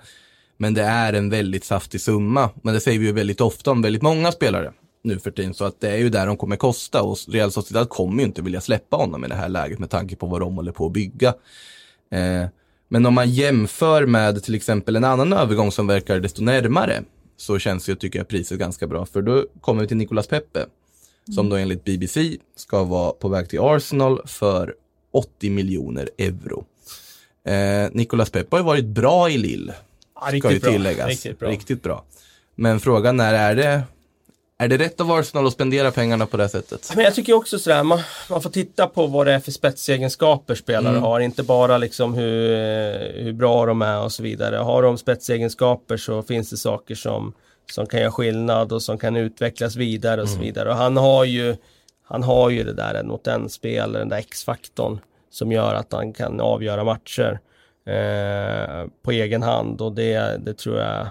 [0.64, 2.50] Men det är en väldigt saftig summa.
[2.62, 4.72] Men det säger vi ju väldigt ofta om väldigt många spelare
[5.02, 5.54] nu för tiden.
[5.54, 8.42] Så att det är ju där de kommer kosta och Real Sociedad kommer ju inte
[8.42, 10.92] vilja släppa honom i det här läget med tanke på vad de håller på att
[10.92, 11.28] bygga.
[12.10, 12.46] Eh,
[12.88, 17.02] men om man jämför med till exempel en annan övergång som verkar desto närmare
[17.36, 19.06] så känns ju, tycker jag, priset ganska bra.
[19.06, 20.66] För då kommer vi till Nicolas Pepe
[21.34, 24.74] som då enligt BBC ska vara på väg till Arsenal för
[25.12, 26.64] 80 miljoner euro.
[27.46, 29.74] Eh, Nicolas Pepe har ju varit bra i Lille
[30.32, 31.08] Ja, ska ju tilläggas.
[31.08, 31.48] Riktigt bra.
[31.50, 32.04] Riktigt bra.
[32.54, 33.82] Men frågan är, är det,
[34.58, 36.92] är det rätt av Arsenal att spendera pengarna på det här sättet?
[36.94, 40.54] Men jag tycker också sådär, man, man får titta på vad det är för spetsegenskaper
[40.54, 41.02] spelare Mm.
[41.02, 41.20] har.
[41.20, 42.48] Inte bara liksom hur,
[43.22, 44.56] hur bra de är och så vidare.
[44.56, 47.32] Har de spetsegenskaper så finns det saker som,
[47.72, 50.70] som kan göra skillnad och som kan utvecklas vidare och så vidare.
[50.70, 51.56] Och han har ju,
[52.08, 54.98] han har ju det där en mot en spel, den där X-faktorn
[55.30, 57.38] som gör att han kan avgöra matcher
[57.84, 61.06] eh, på egen hand och det, det tror jag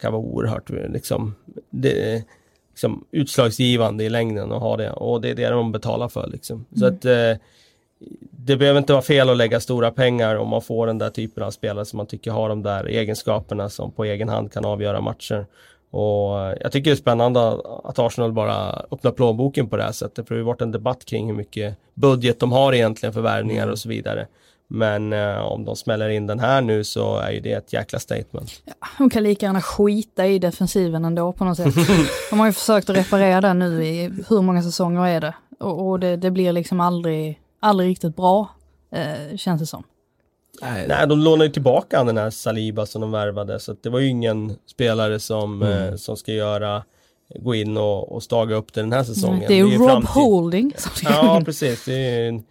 [0.00, 1.34] kan vara oerhört liksom,
[1.70, 2.24] det,
[2.70, 6.64] liksom utslagsgivande i längden att ha det och det är det de betalar för liksom.
[6.76, 7.36] Så att eh,
[8.30, 11.42] det behöver inte vara fel att lägga stora pengar om man får den där typen
[11.42, 15.00] av spelare som man tycker har de där egenskaperna som på egen hand kan avgöra
[15.00, 15.46] matcher.
[15.90, 20.28] Och jag tycker det är spännande att Arsenal bara öppnar plånboken på det här sättet.
[20.28, 23.20] För det har ju varit en debatt kring hur mycket budget de har egentligen för
[23.20, 24.26] värvningar och så vidare.
[24.70, 27.98] Men eh, om de smäller in den här nu så är ju det ett jäkla
[27.98, 28.62] statement.
[28.98, 31.74] Hon kan lika gärna skita i defensiven ändå på något sätt.
[32.30, 35.34] De har ju försökt att reparera den nu i hur många säsonger är det?
[35.60, 38.48] Och, och det, det blir liksom aldrig, aldrig riktigt bra,
[38.92, 39.84] eh, känns det som.
[40.88, 43.98] Nej, de lånar ju tillbaka den här Saliba som de värvade så att det var
[43.98, 46.82] ju ingen spelare som, eh, som ska göra
[47.34, 49.44] gå in och, och staga upp det den här säsongen.
[49.48, 50.08] Det är ju Rob framtid.
[50.08, 51.84] Holding som ska Ja, precis.
[51.84, 52.44] Det är ju en,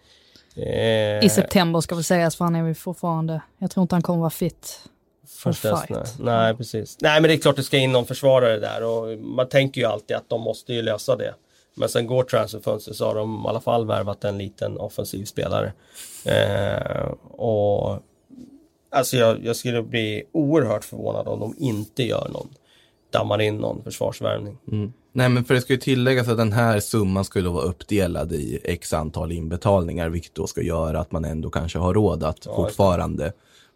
[0.58, 4.02] eh, I september ska väl sägas för han är ju fortfarande, jag tror inte han
[4.02, 4.80] kommer vara fit.
[5.26, 5.90] för första fight.
[5.90, 6.08] nej.
[6.18, 6.96] nej, precis.
[7.00, 9.86] Nej, men det är klart det ska in någon försvarare där och man tänker ju
[9.86, 11.34] alltid att de måste ju lösa det.
[11.74, 15.72] Men sen går transferfönstret så har de i alla fall värvat en liten offensiv spelare.
[16.24, 18.02] Eh, och
[18.90, 22.48] Alltså jag, jag skulle bli oerhört förvånad om de inte gör någon
[23.10, 24.58] dammar in någon försvarsvärvning.
[25.12, 28.60] Nej, men för det ska ju tilläggas att den här summan skulle vara uppdelad i
[28.64, 32.56] x antal inbetalningar, vilket då ska göra att man ändå kanske har råd att Ja,
[32.56, 33.32] fortfarande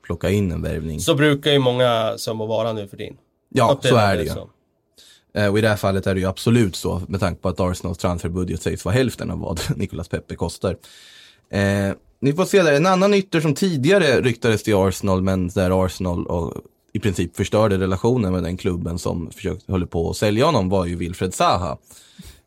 [0.06, 1.00] plocka in en värvning.
[1.00, 3.16] Så brukar ju många summor vara nu för din.
[3.48, 4.28] ja, så är det ju.
[4.28, 4.50] så.
[5.34, 7.60] Eh, Och i det här fallet är det ju absolut så, med tanke på att
[7.60, 10.76] Arsenals transferbudget sägs vara hälften av vad Nicolas Pepe kostar.
[11.50, 15.84] Eh, ni får se där, en annan ytter som tidigare ryktades till Arsenal, men där
[15.86, 16.54] Arsenal och,
[16.92, 20.86] i princip förstörde relationen med den klubben som försökte, höll på att sälja honom var
[20.86, 21.78] ju Wilfred Zaha.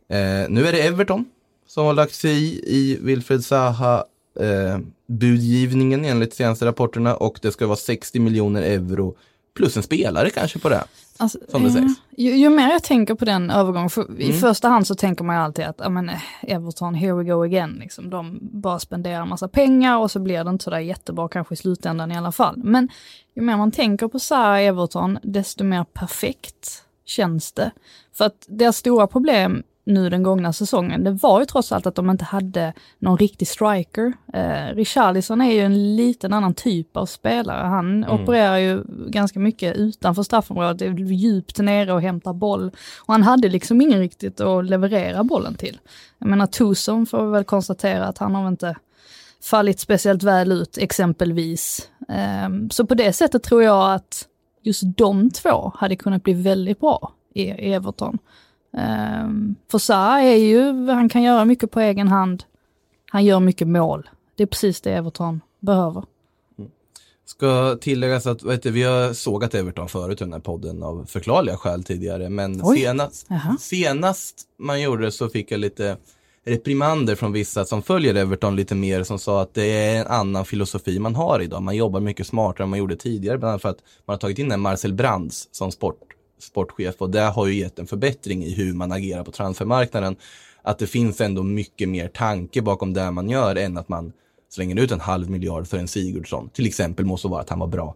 [0.10, 1.26] Eh, nu är det Everton
[1.68, 4.06] som har lagt sig i, i Wilfred Zaha
[4.40, 9.18] eh, budgivningen enligt senaste rapporterna och det ska vara 60 miljoner euro
[9.56, 10.84] plus en spelare kanske på det.
[11.18, 11.94] Alltså, Som det ja, sägs.
[12.18, 14.38] Ju, ju mer jag tänker på den övergången, för i Mm.
[14.39, 17.78] första hand så tänker man ju alltid att, men eh, Everton, here we go again,
[17.80, 18.10] liksom.
[18.10, 21.58] De bara spenderar en massa pengar och så blir det inte sådär jättebra kanske i
[21.58, 22.58] slutändan i alla fall.
[22.58, 22.89] Men
[23.36, 27.72] ju mer man tänker på Sarah Everton, desto mer perfekt känns det.
[28.13, 31.95] För att deras stora problem nu den gångna säsongen, det var ju trots allt att
[31.95, 34.13] de inte hade någon riktig striker.
[34.34, 37.67] Eh, Richarlison är ju en liten annan typ av spelare.
[37.67, 42.71] Han opererar ju ganska mycket utanför straffområdet, är djupt nere och hämtar boll.
[43.06, 45.80] Och han hade liksom ingen riktigt att leverera bollen till.
[46.19, 48.76] Jag menar Tuson får vi väl konstatera att han har inte
[49.43, 51.89] fallit speciellt väl ut exempelvis.
[52.10, 54.28] Ehm, så på det sättet tror jag att
[54.62, 58.17] just de två hade kunnat bli väldigt bra i Everton.
[58.78, 62.44] Um, för Sa är ju, han kan göra mycket på egen hand.
[63.10, 64.10] Han gör mycket mål.
[64.36, 66.04] Det är precis det Everton behöver.
[67.26, 71.06] Ska tilläggas att vet du, vi har sågat Everton förut i den här podden av
[71.06, 72.30] förklarliga skäl tidigare.
[72.30, 72.80] Men Oj.
[72.80, 73.28] senast,
[73.60, 75.98] senast man gjorde det så fick jag lite
[76.46, 80.46] reprimander från vissa som följer Everton lite mer som sa att det är en annan
[80.46, 81.64] filosofi man har idag.
[81.64, 83.38] Man jobbar mycket smartare än man gjorde tidigare.
[83.38, 87.10] Bland annat för att man har tagit in en Marcel Brands som sport, sportchef och
[87.10, 90.15] det har ju gett en förbättring i hur man agerar på transfermarknaden.
[90.62, 94.12] Att det finns ändå mycket mer tanke bakom det man gör än att man
[94.50, 96.50] slänger ut en halv miljard för en Sigurdsson.
[96.54, 97.95] Till exempel måste vara att han var bra.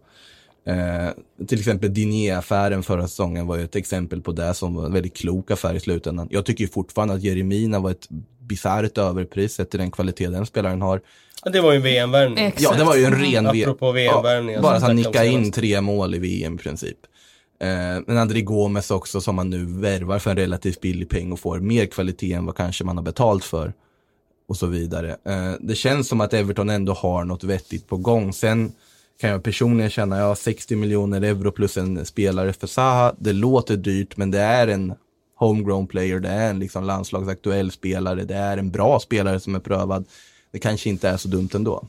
[0.66, 4.92] Eh, till exempel Dinier-affären förra säsongen var ju ett exempel på det som var en
[4.92, 6.28] väldigt klok affär i slutändan.
[6.30, 8.08] Jag tycker ju fortfarande att Jeremina var ett
[8.40, 11.00] bisarrt överpris sett till den kvalitet den spelaren har.
[11.44, 12.52] Ja, Det var ju en VM-värvning.
[12.58, 14.58] Ja, det var ju en ren V- Apropå VM-värvningar.
[14.58, 16.98] Ja, bara att han nickade in tre mål i VM i princip.
[17.60, 21.40] Eh, men André Gomes också som man nu värvar för en relativt billig peng och
[21.40, 23.72] får mer kvalitet än vad kanske man har betalt för.
[24.48, 25.16] Och så vidare.
[25.24, 28.32] Eh, det känns som att Everton ändå har något vettigt på gång.
[28.32, 28.72] Sen
[29.20, 33.14] kan jag personligen känna, ja 60 miljoner euro plus en spelare för Zaha.
[33.18, 34.94] Det låter dyrt men det är en
[35.36, 39.60] homegrown player, det är en liksom landslagsaktuell spelare, det är en bra spelare som är
[39.60, 40.04] prövad.
[40.52, 41.84] Det kanske inte är så dumt ändå.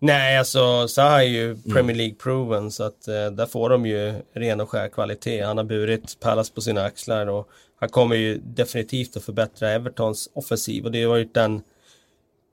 [0.00, 1.62] Nej, alltså Zaha är ju Mm.
[1.62, 5.40] Premier League-proven så att eh, där får de ju ren och skär kvalitet.
[5.40, 7.48] Han har burit Palace på sina axlar och
[7.80, 11.62] han kommer ju definitivt att förbättra Evertons offensiv och det har varit den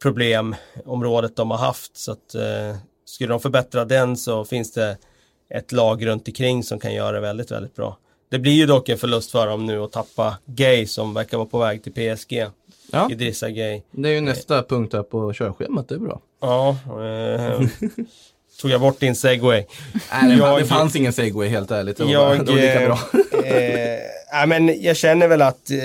[0.01, 4.97] problemområdet de har haft så att eh, skulle de förbättra den så finns det
[5.49, 7.97] ett lag runt omkring som kan göra det väldigt, väldigt bra.
[8.29, 11.47] Det blir ju dock en förlust för dem nu att tappa Gay som verkar vara
[11.47, 12.45] på väg till PSG.
[12.91, 13.11] Ja.
[13.11, 13.81] Idrissa Gay.
[13.91, 16.21] Det är ju nästa punkt här på körschemat, det är bra.
[16.45, 17.67] Ja, eh,
[18.61, 19.65] tog jag bort din segway.
[20.11, 21.97] Nej, det, Jag- det fanns ingen segway helt ärligt.
[21.97, 22.99] Det var, Jag, det var lika bra.
[23.43, 23.99] eh,
[24.33, 25.77] nej, men jag känner väl att eh,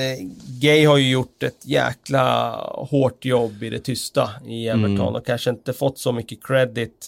[0.60, 2.50] Gay har ju gjort ett jäkla
[2.90, 5.14] hårt jobb i det tysta i Everton Mm.
[5.14, 7.06] och kanske inte fått så mycket credit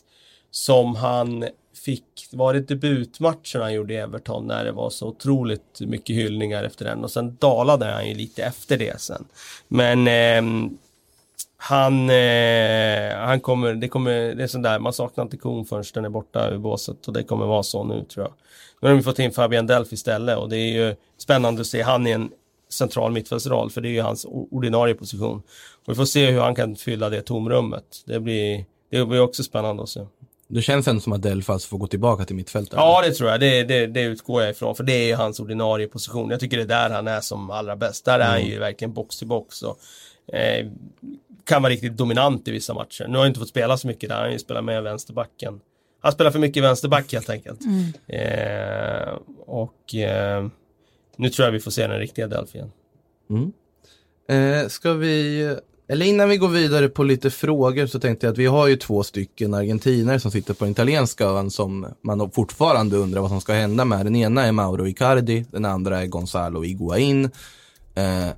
[0.51, 1.45] som han
[1.85, 2.05] fick.
[2.33, 6.85] Var det debutmatchen han gjorde i Everton när det var så otroligt mycket hyllningar efter
[6.85, 9.25] den och sen dalade han ju lite efter det sen.
[9.69, 10.79] Men ehm,
[11.65, 15.85] han, eh, han kommer, det kommer, det är sån där, man saknar inte kon förrän
[15.95, 18.33] den är borta ur båset och det kommer vara så nu tror jag.
[18.81, 21.83] Nu har de fått in Fabian Delph istället och det är ju spännande att se
[21.83, 22.31] han i en
[22.71, 25.43] central mittfältsroll för det är ju hans ordinarie position.
[25.87, 27.85] Och vi får se hur han kan fylla det tomrummet.
[28.05, 30.01] Det blir, det blir också spännande att se.
[30.49, 32.75] Det känns ändå som att Delfas får gå tillbaka till mittfältet.
[32.77, 33.41] Ja, det tror jag.
[33.41, 34.77] Det, det, det utgår jag ifrån.
[34.77, 36.31] För det är ju hans ordinarie position.
[36.31, 38.05] Jag tycker det är där han är som allra bäst.
[38.05, 39.63] Där är han ju verkligen box till box.
[39.63, 39.79] Och,
[40.35, 40.67] eh,
[41.45, 43.05] kan vara riktigt dominant i vissa matcher.
[43.09, 44.17] Nu har han inte fått spela så mycket där.
[44.17, 45.61] Han har ju spelat med vänsterbacken.
[46.01, 47.61] Han spelar för mycket vänsterback helt enkelt.
[48.07, 49.15] Eh,
[49.47, 50.47] och eh,
[51.17, 52.71] nu tror jag vi får se den riktiga Delph igen.
[54.29, 55.43] Eh, ska vi,
[55.89, 58.77] eller innan vi går vidare på lite frågor så tänkte jag att vi har ju
[58.77, 63.41] två stycken argentinare som sitter på den italienska ön som man fortfarande undrar vad som
[63.41, 64.07] ska hända med.
[64.07, 67.31] Den ena är Mauro Icardi, den andra är Gonzalo Higuain.
[67.95, 68.29] Eh,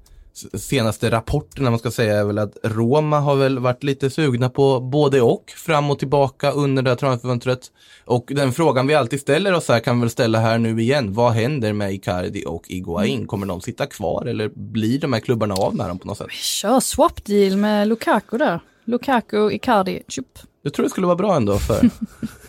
[0.54, 4.80] senaste rapporterna man ska säga är väl att Roma har väl varit lite sugna på
[4.80, 7.60] både och fram och tillbaka under det här transferfönstret.
[8.04, 11.12] Och den frågan vi alltid ställer oss här kan vi väl ställa här nu igen.
[11.12, 13.26] Vad händer med Icardi och Higuain?
[13.26, 16.30] Kommer de sitta kvar eller blir de här klubbarna av med dem på något sätt?
[16.30, 18.60] Kör swap deal med Lukaku där.
[18.84, 20.38] Lukaku, Icardi, tjup.
[20.64, 21.76] Jag tror det skulle vara bra ändå för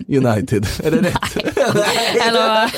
[0.08, 0.68] United.
[0.84, 1.38] Är det rätt?
[2.28, 2.72] Eller,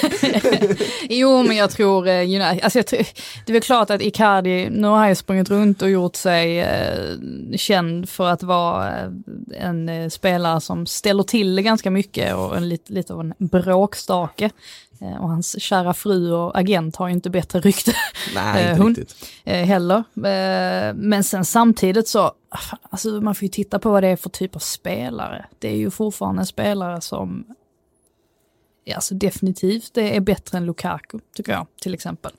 [1.10, 3.00] jo men jag tror, eh, United, alltså tror,
[3.46, 6.60] det är väl klart att Icardi, nu har han ju sprungit runt och gjort sig
[6.60, 7.18] eh,
[7.56, 9.10] känd för att vara eh,
[9.58, 14.50] en eh, spelare som ställer till ganska mycket och en, lite, lite av en bråkstake.
[15.02, 17.94] Eh, och hans kära fru och agent har ju inte bättre rykte
[18.36, 19.16] Nej, Eh, inte hon- riktigt.
[19.46, 20.04] eh, heller.
[20.94, 22.32] Men sen samtidigt så,
[22.70, 25.46] fan, alltså man får ju titta på vad det är för typ av spelare.
[25.60, 27.46] Det är ju fortfarande en spelare som,
[28.96, 32.32] alltså definitivt det är bättre än Lukaku, tycker jag, till exempel.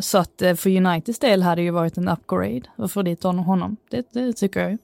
[0.00, 3.38] Så att för Uniteds del hade det ju varit en upgrade att få dit hon-
[3.38, 3.76] honom.
[3.90, 4.78] Det, det tycker jag ju.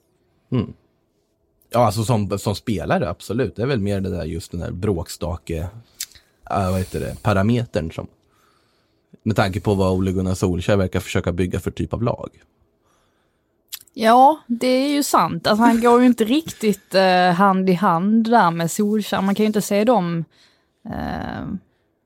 [1.73, 3.57] Ja, alltså som, som spelare, absolut.
[3.57, 5.69] Det är väl mer det där just den där bråkstake,
[6.51, 8.07] äh, vad heter det, parametern som,
[9.23, 12.29] med tanke på vad Ole Gunnar Solskjaer verkar försöka bygga för typ av lag.
[13.95, 15.47] Ja, det är ju sant.
[15.47, 19.23] Alltså, han går ju inte riktigt eh, hand i hand där med Solskjaer.
[19.23, 20.25] Man kan ju inte se dem.
[20.89, 21.43] Eh,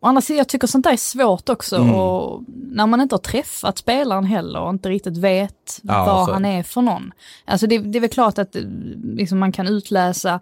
[0.00, 1.78] å andra sidan, jag tycker sånt där är svårt också.
[1.78, 6.32] Och när man inte har träffat spelaren heller och inte riktigt vet Ja, vad så-
[6.32, 7.12] han är för någon.
[7.44, 8.62] Alltså det, det är väl klart att eh,
[9.02, 10.40] liksom, man kan utläsa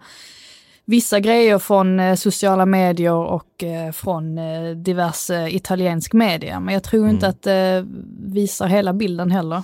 [0.85, 6.59] vissa grejer från eh, sociala medier och eh, från eh, diverse italiensk media.
[6.59, 7.85] Men jag tror inte att det
[8.19, 9.63] visar hela bilden heller.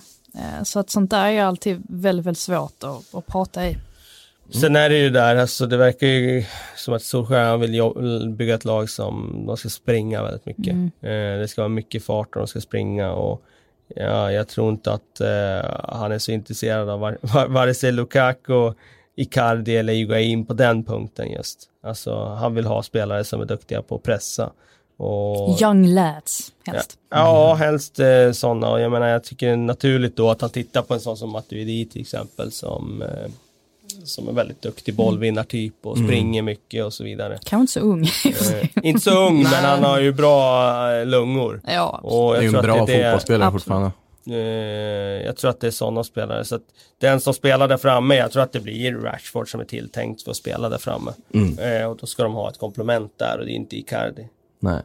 [0.63, 3.77] Så att sånt där är alltid väldigt, väldigt svårt att, att prata i.
[4.49, 6.43] Sen är det ju där, alltså det verkar ju
[6.75, 10.75] som att Solskjaer vill bygga ett lag som de ska springa väldigt mycket.
[11.01, 13.43] Eh, det ska vara mycket fart och de ska springa och
[13.95, 17.91] ja, jag tror inte att eh, han är så intresserad av var, var, vare sig
[17.91, 18.73] Lukaku,
[19.19, 21.69] Icardi eller Higuain på den punkten just.
[21.83, 24.49] Alltså han vill ha spelare som är duktiga på att pressa.
[24.97, 26.97] Och, Young lads, helst.
[27.09, 28.69] Ja, helst eh, sådana.
[28.69, 31.17] Och jag menar, jag tycker det är naturligt då att han tittar på en sån
[31.17, 33.31] som Matuidi till exempel som eh,
[34.03, 37.39] som är väldigt duktig bollvinnartyp och springer mycket och så vidare.
[37.43, 38.03] Kanske inte så ung.
[38.03, 41.61] Eh, inte så ung, men han har ju bra eh, lungor.
[41.65, 43.63] ja, Och Det är jag ju en bra det fotbollsspelare absolut.
[43.63, 43.91] fortfarande.
[44.29, 46.45] Eh, jag tror att det är sådana spelare.
[46.45, 46.61] Så att
[46.97, 50.31] den som spelar där framme, jag tror att det blir Rashford som är tilltänkt för
[50.31, 51.11] att spela där framme.
[51.33, 51.59] Mm.
[51.59, 54.27] Eh, och då ska de ha ett komplement där och det är inte Icardi.
[54.59, 54.81] Nej.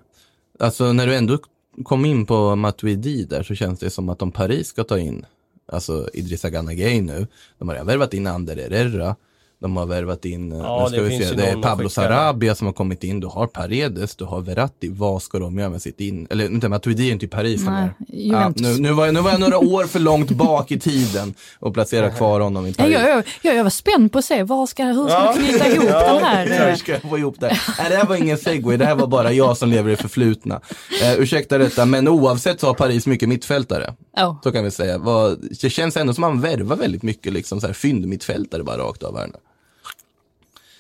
[0.59, 1.39] Alltså när du ändå
[1.85, 5.27] kom in på Matuidi där så känns det som att om Paris ska ta in,
[5.67, 7.27] alltså Idrissa Gana Gueye nu,
[7.59, 9.17] de har redan värvat in Ander Herrera,
[9.61, 11.89] de har värvat in, eh, Ja, nu ska det vi finns se, det är Pablo.
[11.89, 15.71] Sarabia som har kommit in, du har Paredes, du har Verratti, vad ska de göra
[15.71, 18.37] med sitt in, eller inte Matuidi är inte i Paris Nej, längre.
[18.37, 21.35] Ja, nu, nu, var jag, nu var jag några år för långt bak i tiden
[21.59, 22.93] och placera kvar honom i Paris.
[22.93, 25.35] jag, jag, jag, jag var spänd på att se vad ska, hur ska Ja.
[25.37, 26.69] du knyta ihop Ja, den här.
[26.71, 27.59] Hur ska jag få ihop det?
[27.79, 30.61] Nej, det här var ingen segway, det här var bara jag som lever i förflutna.
[31.03, 33.95] Eh, ursäkta detta, men oavsett så har Paris mycket mittfältare.
[34.17, 34.99] Ja, Så kan vi säga.
[34.99, 38.79] Vad, det känns ändå som att man värvar väldigt mycket liksom så här fyndmittfältare bara
[38.79, 39.39] rakt av här nu.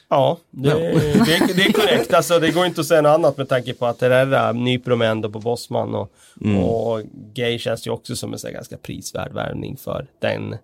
[0.08, 2.14] Ja, det, det, är- det är korrekt.
[2.14, 5.02] Alltså, det går inte att säga något annat med tanke på att Herrera nyper de
[5.02, 6.12] ändå på Bosman och,
[6.64, 7.02] och
[7.34, 10.56] Gay känns ju också som en så här, ganska prisvärd värvning för den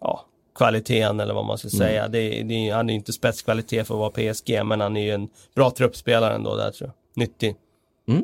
[0.00, 0.24] ja,
[0.54, 2.08] kvaliteten eller vad man ska säga.
[2.08, 5.10] Det, det, han är ju inte spetskvalitet för att vara PSG men han är ju
[5.10, 7.20] en bra truppspelare ändå där tror jag.
[7.22, 7.56] Nyttig.
[8.08, 8.22] Mm.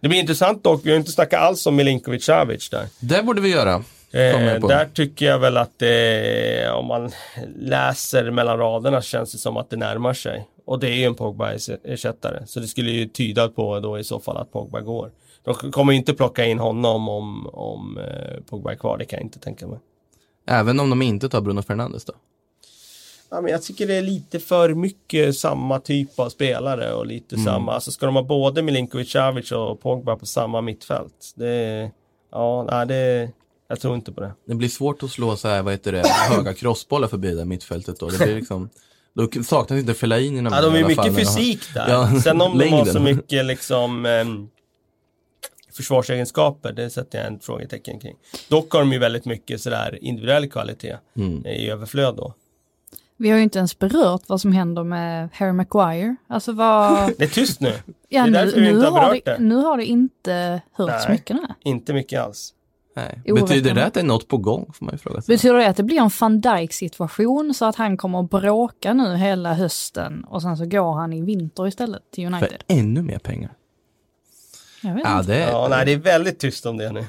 [0.00, 2.86] Det blir intressant dock, vi har inte snackat alls om Milinkovic Savic där.
[3.00, 3.74] Det borde vi göra.
[4.10, 7.10] Eh, där tycker jag väl att det, om man
[7.56, 10.48] läser mellan raderna känns det som att det närmar sig.
[10.66, 12.46] Och det är ju en Pogba-ersättare.
[12.46, 15.10] Så det skulle ju tyda på då i så fall att Pogba går.
[15.44, 19.26] De kommer inte plocka in honom om, om eh, Pogba är kvar, det kan jag
[19.26, 19.78] inte tänka mig.
[20.46, 22.12] Även om de inte tar Bruno Fernandes då.
[23.30, 27.34] Ja, men jag tycker det är lite för mycket samma typ av spelare och lite
[27.34, 27.44] Mm.
[27.44, 27.72] samma.
[27.72, 31.32] Alltså ska de ha både Milinkovic Savic och Pogba på samma mittfält?
[31.36, 31.90] Det,
[32.32, 33.30] ja, nej, det,
[33.68, 34.32] jag tror inte på det.
[34.46, 38.00] Det blir svårt att slå så här, vad heter det, höga crossbollar förbi det mittfältet
[38.00, 38.08] då.
[38.08, 38.70] Det blir liksom,
[39.14, 41.88] då saknas inte Fellaini Ja, de är mycket fysik där.
[41.90, 42.94] Ja, Sen om de har längden.
[42.94, 44.48] så mycket liksom ehm,
[45.72, 48.16] försvarsegenskaper, det sätter jag en frågetecken kring.
[48.48, 51.46] Dock har de ju väldigt mycket sådär individuell kvalitet Mm.
[51.46, 52.34] i överflöd då.
[53.18, 56.16] Vi har ju inte ens berört vad som händer med Harry Maguire.
[56.28, 57.12] Alltså vad...
[57.18, 57.68] Det är tyst nu.
[57.68, 59.38] Ja, Det är nu, därför vi nu, inte har har berört det, det.
[59.38, 61.12] nu har det inte hörts Nej.
[61.16, 61.36] mycket.
[61.36, 61.54] Nej.
[61.64, 62.54] Inte mycket alls.
[62.96, 63.34] Nej.
[63.34, 65.34] Betyder det att det är något på gång får man ju fråga sig.
[65.34, 68.92] Betyder det att det blir en van Dijk situation så att han kommer att bråka
[68.94, 72.62] nu hela hösten och sen så går han i vinter istället till För United?
[72.66, 73.50] ännu mer pengar.
[74.82, 75.32] Jag vet Ja, inte.
[75.32, 77.04] det, Ja, nej, det är väldigt tyst om det nu.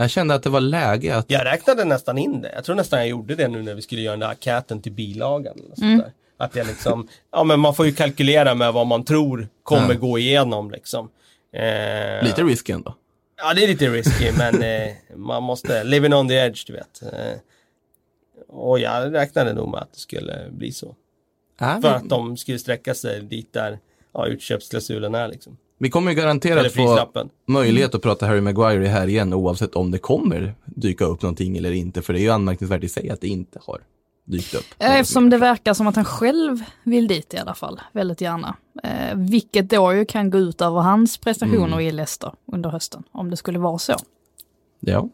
[0.00, 2.52] Jag kände att det var läge att Jag räknade nästan in det.
[2.54, 4.92] Jag tror nästan jag gjorde det nu när vi skulle göra den där enkäten till
[4.92, 5.56] bilagan.
[5.82, 5.98] Mm.
[5.98, 6.12] där.
[6.36, 10.00] Att det liksom, ja men man får ju kalkylera med vad man tror kommer Ja.
[10.00, 11.10] gå igenom liksom.
[11.52, 12.94] Eh, lite risky ändå.
[13.36, 17.02] Ja, det är lite risky, men eh, man måste, living on the edge, du vet.
[17.02, 17.38] Eh,
[18.48, 20.94] och jag räknade nog med att det skulle bli så.
[21.60, 23.78] Ja, För vi, att de skulle sträcka sig dit där
[24.14, 25.56] ja, utköpsklausulen är liksom.
[25.80, 27.08] Vi kommer ju garanterat få
[27.46, 31.72] möjlighet att prata Harry Maguire här igen oavsett om det kommer dyka upp någonting eller
[31.72, 32.02] inte.
[32.02, 33.80] För det är ju anmärkningsvärt i sig att det inte har
[34.24, 34.64] dykt upp.
[34.78, 38.56] Ja, Eftersom det verkar som att han själv vill dit i alla fall, väldigt gärna.
[38.82, 41.80] Eh, vilket då ju kan gå ut över hans prestationer Mm.
[41.80, 43.94] i Leicester under hösten, om det skulle vara så.
[44.80, 45.08] Ja.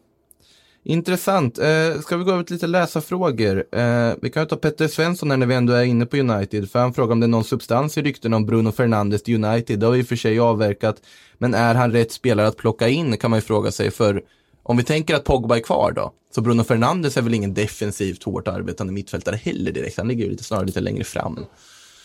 [0.89, 1.59] Intressant.
[1.59, 3.65] Eh, ska vi gå över till lite läsarfrågor?
[3.71, 6.71] Eh, vi kan ju ta Petter Svensson här när vi ändå är inne på United.
[6.71, 9.79] För han frågar om det är någon substans i ryktena om Bruno Fernandes till United.
[9.79, 10.95] Det har vi i och för sig avverkat.
[11.37, 13.91] Men är han rätt spelare att plocka in kan man ju fråga sig.
[13.91, 14.21] För
[14.63, 16.11] om vi tänker att Pogba är kvar då.
[16.35, 19.97] Så Bruno Fernandes är väl ingen defensivt hårt arbetande mittfältare heller direkt.
[19.97, 21.45] Han ligger ju lite, snarare lite längre fram.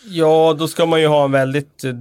[0.05, 1.93] Ja, då ska man ju ha en väldigt eh,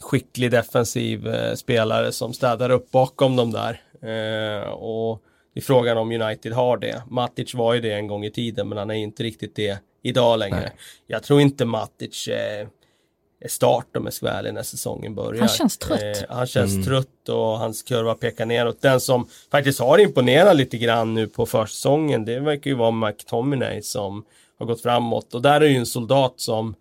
[0.00, 3.80] skicklig defensiv eh, spelare som städar upp bakom dem där.
[4.02, 5.22] Eh, och
[5.56, 7.02] det är frågan om United har det.
[7.10, 10.38] Matic var ju det en gång i tiden, men han är inte riktigt det idag
[10.38, 10.60] längre.
[10.60, 10.72] Nej.
[11.06, 12.68] Jag tror inte Matic eh,
[13.40, 15.40] är start om jag ska vara ärlig när säsongen börjar.
[15.40, 16.02] Han känns trött.
[16.02, 18.82] Eh, han känns trött och hans kurva pekar neråt.
[18.82, 23.82] Den som faktiskt har imponerat lite grann nu på försäsongen, det verkar ju vara McTominay
[23.82, 24.24] som
[24.58, 25.34] har gått framåt.
[25.34, 26.74] Och där är ju en soldat som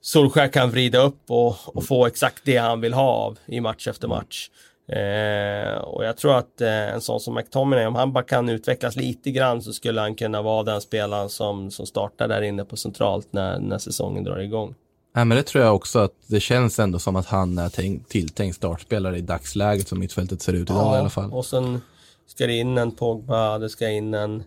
[0.00, 3.88] Solskjaer kan vrida upp och, och få exakt det han vill ha av i match
[3.88, 4.50] efter match.
[4.88, 8.96] Eh, och jag tror att eh, en sån som McTominay, om han bara kan utvecklas
[8.96, 12.76] lite grann så skulle han kunna vara den spelaren som, som startar där inne på
[12.76, 14.74] centralt när, när säsongen drar igång.
[15.14, 18.08] Nej, men det tror jag också att det känns ändå som att han är tänkt,
[18.08, 21.32] tilltänkt startspelare i dagsläget som mittfältet ser ut idag i alla fall.
[21.32, 21.80] Och sen
[22.26, 24.44] ska det in en Pogba, det ska in en,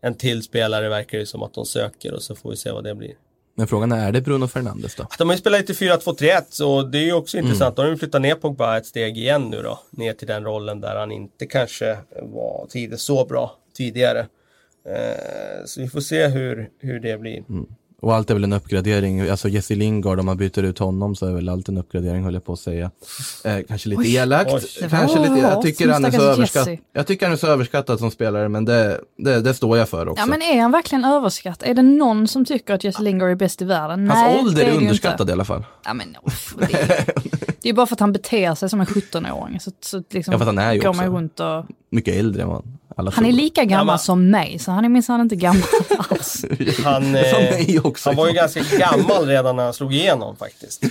[0.00, 2.84] en till spelare verkar det som att de söker och så får vi se vad
[2.84, 3.14] det blir.
[3.54, 5.06] Men frågan är, är det Bruno Fernandes då?
[5.18, 7.46] De har ju spelat lite 4-2-3-1 så det är ju också Mm.
[7.46, 7.76] intressant.
[7.76, 9.80] Då har de flyttat ner Pogba ett steg igen nu då.
[9.90, 14.20] Ner till den rollen där han inte kanske var tidigt så bra tidigare.
[14.88, 17.44] Eh, så vi får se hur, hur det blir.
[18.02, 21.26] Och allt är väl en uppgradering, alltså Jesse Lingard om man byter ut honom så
[21.26, 22.90] är väl allt en uppgradering höll jag på att säga.
[23.44, 24.16] Eh, kanske lite Oj.
[24.16, 24.88] elakt, Oj.
[24.90, 26.40] kanske lite, jag tycker han är så.
[26.40, 26.78] Jesse.
[26.92, 30.08] Jag tycker han är så överskattad som spelare men det, det, det står jag för
[30.08, 30.22] också.
[30.22, 31.68] Ja men är han verkligen överskattad?
[31.68, 34.10] Är det någon som tycker att Jesse Lingard är bäst i världen?
[34.10, 35.30] Hans Nej, ålder är, underskattad Inte.
[35.30, 35.64] i alla fall.
[35.84, 37.04] Ja men uff, det, är,
[37.62, 39.60] det är bara för att han beter sig som en 17-åring.
[39.60, 41.64] Så, så liksom Ja, för att han är ju också man runt och...
[41.90, 42.62] Mycket äldre än alla
[42.96, 45.62] Han är lika gammal men- som mig, så han är minsann inte gammal
[45.98, 46.44] alls.
[46.84, 48.08] Han, eh, också.
[48.08, 50.84] han var ju ganska gammal redan när han slog igenom faktiskt.
[50.84, 50.88] Eh,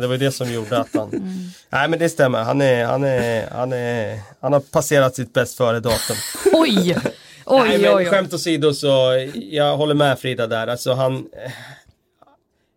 [0.00, 1.08] det var ju det som gjorde att han...
[1.08, 1.50] Mm.
[1.70, 5.56] Nej men det stämmer, han, är, han, är, han, är, han har passerat sitt bäst
[5.56, 6.16] före-datum.
[6.52, 6.96] Oj!
[7.48, 8.04] Oj, Nej, men oj, oj.
[8.04, 10.66] skämt åsido så, jag håller med Frida där.
[10.66, 11.26] Alltså han...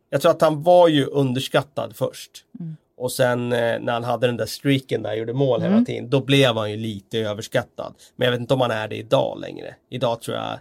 [0.10, 2.32] Jag tror att han var ju underskattad först.
[2.60, 2.78] Mm.
[3.00, 5.74] Och sen eh, när han hade den där streaken där, gjorde mål Mm.
[5.74, 7.94] hela tiden, då blev han ju lite överskattad.
[8.16, 9.76] Men jag vet inte om han är det idag längre.
[9.90, 10.60] Idag tror jag,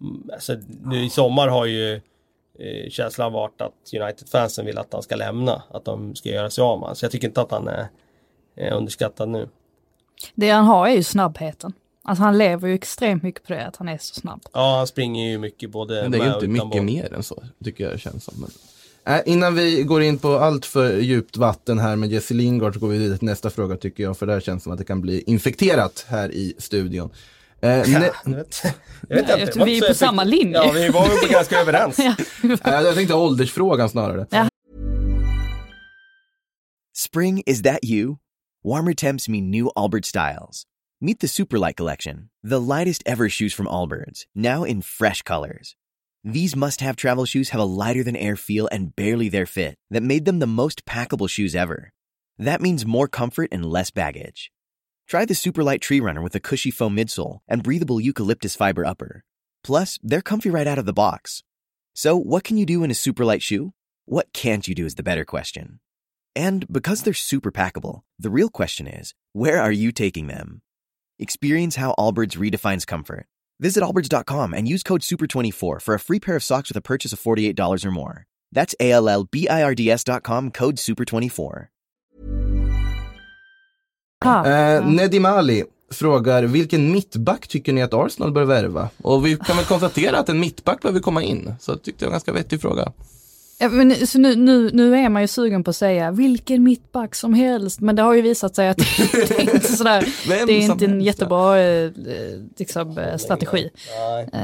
[0.00, 1.94] mm, alltså nu i sommar har ju
[2.58, 5.62] eh, känslan varit att United-fansen vill att han ska lämna.
[5.70, 6.96] Att de ska göra sig av med honom.
[6.96, 7.86] Så jag tycker inte att han är,
[8.56, 9.48] är underskattad nu.
[10.34, 11.72] Det han har är ju snabbheten.
[12.04, 14.40] Alltså han lever ju extremt mycket på det, att han är så snabb.
[14.52, 16.82] Ja, han springer ju mycket både Men det är ju inte mycket boll.
[16.82, 18.34] mer än så, tycker jag det känns som.
[18.40, 18.50] Men...
[19.06, 22.80] Äh, innan vi går in på allt för djupt vatten här med Jesse Lingard så
[22.80, 24.84] går vi vidare till nästa fråga tycker jag, för det här känns som att det
[24.84, 27.10] kan bli infekterat här i studion.
[27.60, 28.62] Eh, nä- Jag vet,
[29.08, 29.52] jag vet Ja, inte.
[29.58, 30.54] jag- vi är på samma linje.
[30.54, 31.98] Ja, vi var väl ganska överens.
[31.98, 32.14] Ja.
[32.78, 34.26] äh, jag tänkte åldersfrågan snarare.
[34.30, 34.48] Ja.
[36.94, 38.16] Spring, is that you?
[38.64, 40.64] Warmer temps mean new Allbirds styles.
[41.00, 45.72] Meet the Superlight Collection, the lightest ever shoes from Allbirds, now in fresh colors.
[46.24, 49.74] These must have travel shoes have a lighter than air feel and barely their fit
[49.90, 51.92] that made them the most packable shoes ever.
[52.38, 54.52] That means more comfort and less baggage.
[55.08, 59.24] Try the Superlight Tree Runner with a cushy foam midsole and breathable eucalyptus fiber upper.
[59.64, 61.42] Plus, they're comfy right out of the box.
[61.92, 63.72] So, what can you do in a Superlight shoe?
[64.04, 65.80] What can't you do is the better question.
[66.36, 70.62] And because they're super packable, the real question is, where are you taking them?
[71.18, 73.26] Experience how Allbirds redefines comfort.
[73.62, 77.12] Visit allbirds.com and use code SUPER24 for a free pair of socks with a purchase
[77.12, 78.24] of $48 or more.
[78.54, 81.66] That's A L L B I R D S.com code SUPER24.
[84.24, 84.86] Ah, Eh.
[84.86, 88.88] Nedim Ali frågar, vilken mittback tycker ni att Arsenal bör värva?
[89.02, 91.54] Och vi kan väl konstatera att en mittback behöver komma in.
[91.60, 92.92] Så jag tyckte det var en ganska vettig fråga.
[93.62, 97.14] Ja, men, så nu, nu, nu är man ju sugen på att säga vilken mittback
[97.14, 98.76] som helst, men det har ju visat sig att
[99.12, 100.08] det är inte sådär,
[100.46, 101.90] det är inte en jättebra eh,
[102.56, 103.70] liksom, eh, strategi.
[104.32, 104.40] Eh,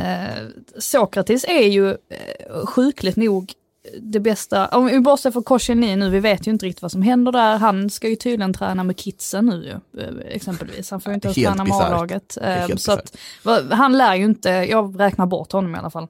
[0.79, 3.53] Sokrates är ju eh, sjukligt nog
[4.01, 7.03] det bästa, om vi bortser från Koscielny nu, vi vet ju inte riktigt vad som
[7.03, 7.57] händer där.
[7.57, 10.91] Han ska ju tydligen träna med kidsen nu ju, exempelvis.
[10.91, 11.73] Han får ju inte ens träna med.
[11.73, 12.39] A-laget.
[12.77, 13.17] Så att,
[13.71, 16.09] han lär ju inte, jag räknar bort honom i alla fall.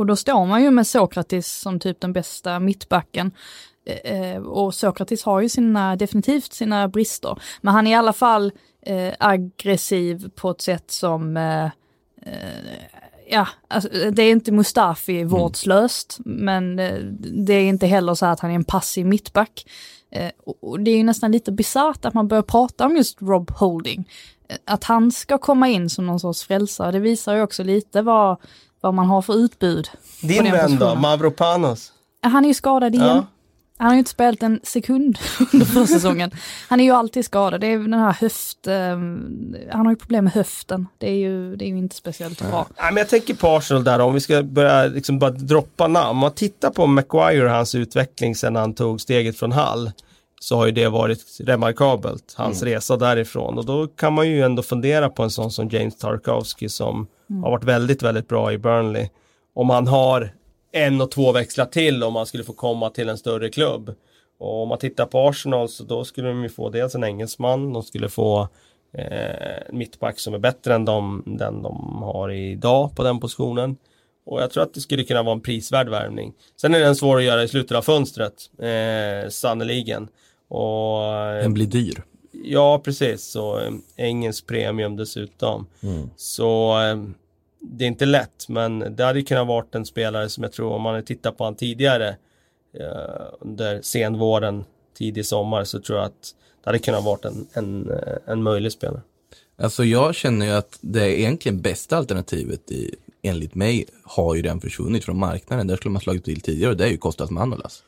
[0.00, 3.30] Och då står man ju med Sokrates som typ den bästa mittbacken.
[3.86, 7.42] Eh, Eh, och Sokrates har ju sina, definitivt sina brister.
[7.60, 8.52] Men han är i alla fall
[8.86, 11.70] eh, aggressiv på ett sätt som eh, eh,
[13.30, 18.40] Ja, alltså, det är inte Mustafi vårdslöst, men eh, det är inte heller så att
[18.40, 19.66] han är en passiv mittback.
[20.10, 20.30] Eh,
[20.62, 24.08] och, det är ju nästan lite bisarrt att man börjar prata om just Rob Holding.
[24.64, 28.36] Att han ska komma in som någon sorts frälsare, det visar ju också lite vad,
[28.80, 29.90] vad man har för utbud.
[30.22, 30.94] Din vän då.
[30.94, 31.92] Mavropanos?
[32.22, 33.06] Han är ju skadad igen.
[33.06, 33.26] Ja.
[33.80, 35.18] Han har ju inte spelat en sekund
[35.52, 36.30] under försäsongen.
[36.68, 37.60] Han är ju alltid skadad.
[37.60, 38.66] Det är den här höft...
[38.66, 38.74] eh,
[39.72, 40.86] han har ju problem med höften.
[40.98, 42.66] Det är ju, det är ju inte speciellt bra.
[42.76, 46.10] Nej, men jag tänker på Arsenal där om vi ska börja liksom bara droppa namn.
[46.10, 49.90] Om man tittar på Maguire och hans utveckling sedan han tog steget från Hall
[50.40, 53.58] så har ju det varit remarkabelt, hans resa därifrån.
[53.58, 57.42] Och då kan man ju ändå fundera på en sån som James Tarkowski som Mm.
[57.42, 59.08] har varit väldigt, väldigt bra i Burnley.
[59.54, 60.30] Om han har
[60.72, 63.94] en och två växlar till om han skulle få komma till en större klubb.
[64.38, 67.72] Och om man tittar på Arsenal så då skulle de ju få dels en engelsman,
[67.72, 68.48] de skulle få
[68.94, 73.76] eh, en mittback som är bättre än de, den de har idag på den positionen.
[74.26, 76.32] Och jag tror att det skulle kunna vara en prisvärd värvning.
[76.60, 80.08] Sen är den svår att göra i slutet av fönstret, eh, sannoliken.
[80.48, 81.02] Och,
[81.42, 82.02] Den blir dyr.
[82.42, 83.24] Ja, precis.
[83.24, 85.66] Så eh, engelsk premium dessutom.
[86.16, 87.04] Så eh,
[87.60, 90.82] det är inte lätt, men det hade kunnat varit en spelare som jag tror om
[90.82, 92.08] man hade tittat på han tidigare
[92.78, 94.64] eh, under senvåren,
[94.98, 96.34] tidig sommar så tror jag att
[96.64, 97.90] det hade kunnat varit en, en,
[98.26, 99.00] en möjlig spelare.
[99.56, 104.60] Alltså jag känner ju att det egentligen bästa alternativet i, enligt mig har ju redan
[104.60, 105.66] försvunnit från marknaden.
[105.66, 107.82] Där skulle man slagit till tidigare och det är ju Kostas Manolas.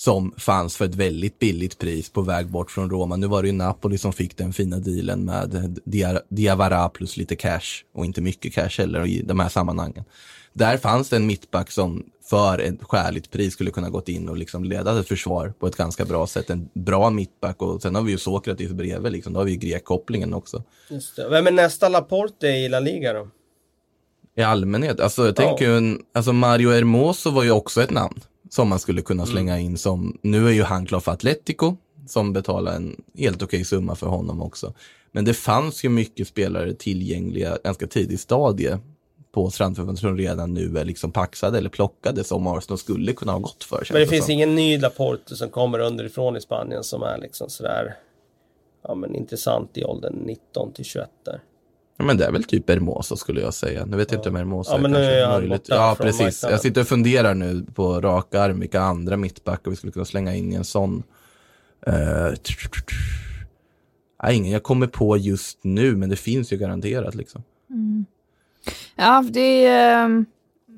[0.00, 3.16] Som fanns för ett väldigt billigt pris på väg bort från Roma.
[3.16, 7.36] Nu var det ju Napoli som fick den fina dealen med Dia- Diawara plus lite
[7.36, 10.04] cash och inte mycket cash heller i de här sammanhangen.
[10.52, 14.36] Där fanns det en mittback som för ett skäligt pris skulle kunna gått in och
[14.36, 16.50] liksom leda ett försvar på ett ganska bra sätt.
[16.50, 19.32] En bra mittback och sen har vi ju Sokratis bredvid, liksom.
[19.32, 20.62] då har vi ju grekkopplingen också.
[20.88, 21.28] Just det.
[21.28, 23.28] Vem är nästa Laporte i La Liga då?
[24.36, 28.20] I allmänhet, alltså jag tänker ju, en, alltså Mario Hermoso var ju också ett namn
[28.50, 31.76] som man skulle kunna slänga in som, nu är ju han klar för Atletico
[32.06, 34.74] som betalar en helt okej summa för honom också.
[35.12, 38.78] Men det fanns ju mycket spelare tillgängliga ganska tidigt stadie
[39.32, 43.38] på transferfönstret som redan nu är liksom paxade eller plockade som Arsenal skulle kunna ha
[43.38, 43.86] gått för.
[43.92, 44.32] Men det finns som.
[44.32, 47.96] ingen ny Laporte som kommer underifrån i Spanien som är liksom sådär
[48.82, 51.40] ja, men intressant i åldern 19 till 21 där.
[52.00, 53.84] Ja, men det är väl typ Hermoso skulle jag säga.
[53.84, 55.66] Nu vet jag inte om Hermoso Ja, men kanske är möjligt.
[55.68, 56.20] Ja, precis.
[56.20, 56.50] marknaden.
[56.52, 60.34] Jag sitter och funderar nu på rak arm vilka andra mittbackar vi skulle kunna slänga
[60.34, 61.02] in i en sån.
[61.88, 62.34] Uh,
[64.22, 67.42] nej, ingen jag kommer på just nu, men det finns ju garanterat liksom.
[68.96, 70.04] Ja, det är...
[70.04, 70.26] ehm,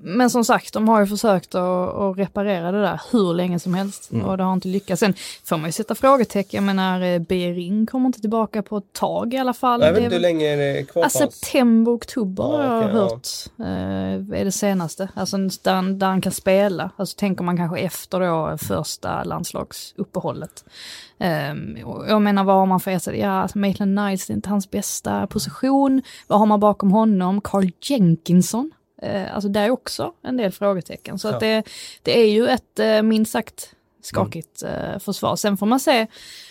[0.05, 3.75] Men som sagt, de har ju försökt att, att reparera det där hur länge som
[3.75, 5.01] helst och det har inte lyckats.
[5.01, 8.93] Sen får man ju sätta frågetecken, jag menar eh, Bering kommer inte tillbaka på ett
[8.93, 9.81] tag i alla fall.
[9.81, 11.13] Jag vet inte hur länge är det kvar hans?
[11.13, 13.01] september, oktober Ja, har jag okej, ja.
[13.03, 13.29] hört
[13.59, 15.09] eh, är det senaste.
[15.15, 16.91] Alltså där, han- där han kan spela.
[16.97, 20.65] Alltså tänker man kanske efter då första landslagsuppehållet.
[21.51, 23.19] Um, och jag menar vad har man för ersättare?
[23.21, 26.03] Ja, alltså Maitland Niles det är inte hans bästa position.
[26.27, 27.41] Vad har man bakom honom?
[27.41, 28.71] Carl Jenkinson.
[29.03, 31.19] Eh, alltså där är också en del frågetecken.
[31.19, 31.35] Så Ja.
[31.35, 31.63] att det,
[32.03, 35.37] det är ju ett eh, minst sagt skakigt eh, försvar.
[35.37, 36.07] Sen får man se,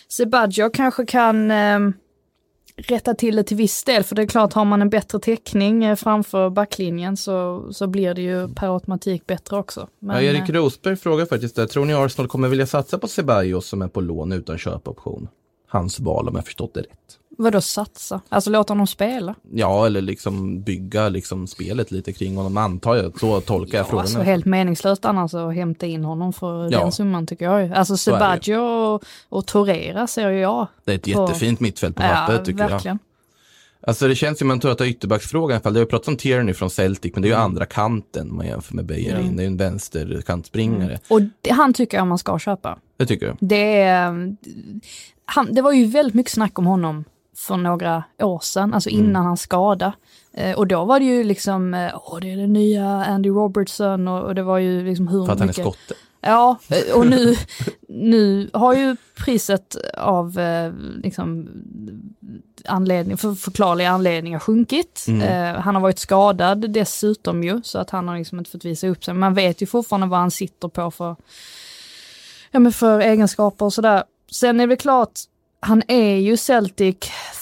[0.07, 1.93] Sebaggio kanske kan ehm,
[2.75, 5.97] rätta till det till viss del, för det är klart har man en bättre täckning
[5.97, 9.87] framför backlinjen så, så blir det ju per automatik bättre också.
[9.99, 13.67] Men, ja, Erik Rosberg frågar faktiskt där, tror ni Arsenal kommer vilja satsa på Ceballos
[13.67, 15.27] som är på lån utan köpoption?
[15.67, 17.17] Hans val om jag förstått det rätt.
[17.37, 18.21] Vadå satsa?
[18.29, 19.35] Alltså låta honom spela?
[19.53, 23.19] Ja, eller liksom bygga liksom spelet lite kring honom, antar jag.
[23.19, 24.01] Så tolkar jag frågan.
[24.01, 26.79] Alltså helt meningslöst annars att hämta in honom för Ja.
[26.79, 27.71] den summan tycker jag.
[27.73, 27.97] Alltså är det.
[27.97, 30.67] Sebaggio och, och Torreira ser ju jag.
[30.85, 32.69] Det är ett på- jättefint mittfält på Ja, pappret tycker jag.
[32.69, 32.99] verkligen.
[33.87, 35.73] Alltså det känns ju, man tar ytterbacksfrågan i alla fall.
[35.73, 38.45] Det har ju pratats om Tierney från Celtic, men det är ju andra kanten man
[38.47, 39.35] jämför med Bellerin.
[39.35, 40.99] Det är ju en vänsterkantspringare.
[41.09, 42.77] Och det, han tycker jag man ska köpa.
[42.97, 43.37] Det tycker jag.
[43.39, 44.35] Det, är,
[45.25, 47.03] han, det var ju väldigt mycket snack om honom
[47.41, 49.05] för några år sedan, alltså Mm.
[49.05, 49.93] innan hans skada.
[50.33, 54.07] Eh, och då var det ju liksom, eh, åh det är den nya Andy Robertson
[54.07, 55.63] och, och det var ju liksom hur För att han är mycket...
[55.65, 55.93] skotte.
[56.21, 57.35] Ja, eh, och nu,
[57.87, 60.71] nu har ju priset av eh,
[61.03, 61.49] liksom,
[62.65, 65.05] anledning, för förklarliga anledningar sjunkit.
[65.07, 65.21] Mm.
[65.55, 68.87] Eh, han har varit skadad dessutom ju, så att han har liksom inte fått visa
[68.87, 69.13] upp sig.
[69.13, 71.15] Man vet ju fortfarande vad han sitter på för,
[72.51, 74.03] ja, men för egenskaper och sådär.
[74.31, 75.19] Sen är det klart,
[75.63, 76.95] han är ju Celtic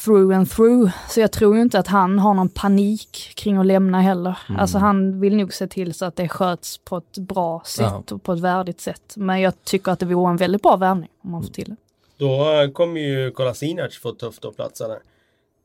[0.03, 3.65] through and through, så jag tror ju inte att han har någon panik kring att
[3.65, 4.37] lämna heller.
[4.57, 8.23] Alltså han vill nog se till så att det sköts på ett bra sätt och
[8.23, 9.13] på ett värdigt sätt.
[9.15, 11.75] Men jag tycker att det vore en väldigt bra värvning om man får till det.
[12.17, 14.99] Då eh, kommer ju Kolasinac få tufft att platsa där.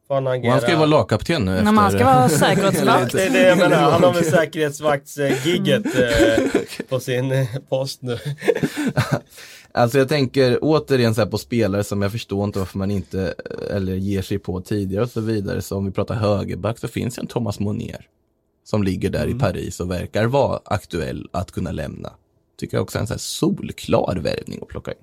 [0.08, 0.52] Han Och agera...
[0.52, 1.64] han ska ju vara lagkapten nu efter...
[1.64, 3.12] När man ska vara säkerhetsvakt.
[3.12, 6.44] Det är det jag menar, han har väl säkerhetsvaktsgigget eh,
[6.88, 8.18] på sin post nu.
[9.76, 13.22] Alltså jag tänker återigen så här på spelare som jag förstår inte varför man inte
[13.22, 15.62] eh, eller ger sig på tidigare och så vidare.
[15.62, 18.08] Så om vi pratar högerback så finns ju en Thomas Monier.
[18.64, 22.12] Som ligger där i Paris och verkar vara aktuell att kunna lämna.
[22.56, 24.98] Tycker jag också är en så här solklar värvning att plocka in.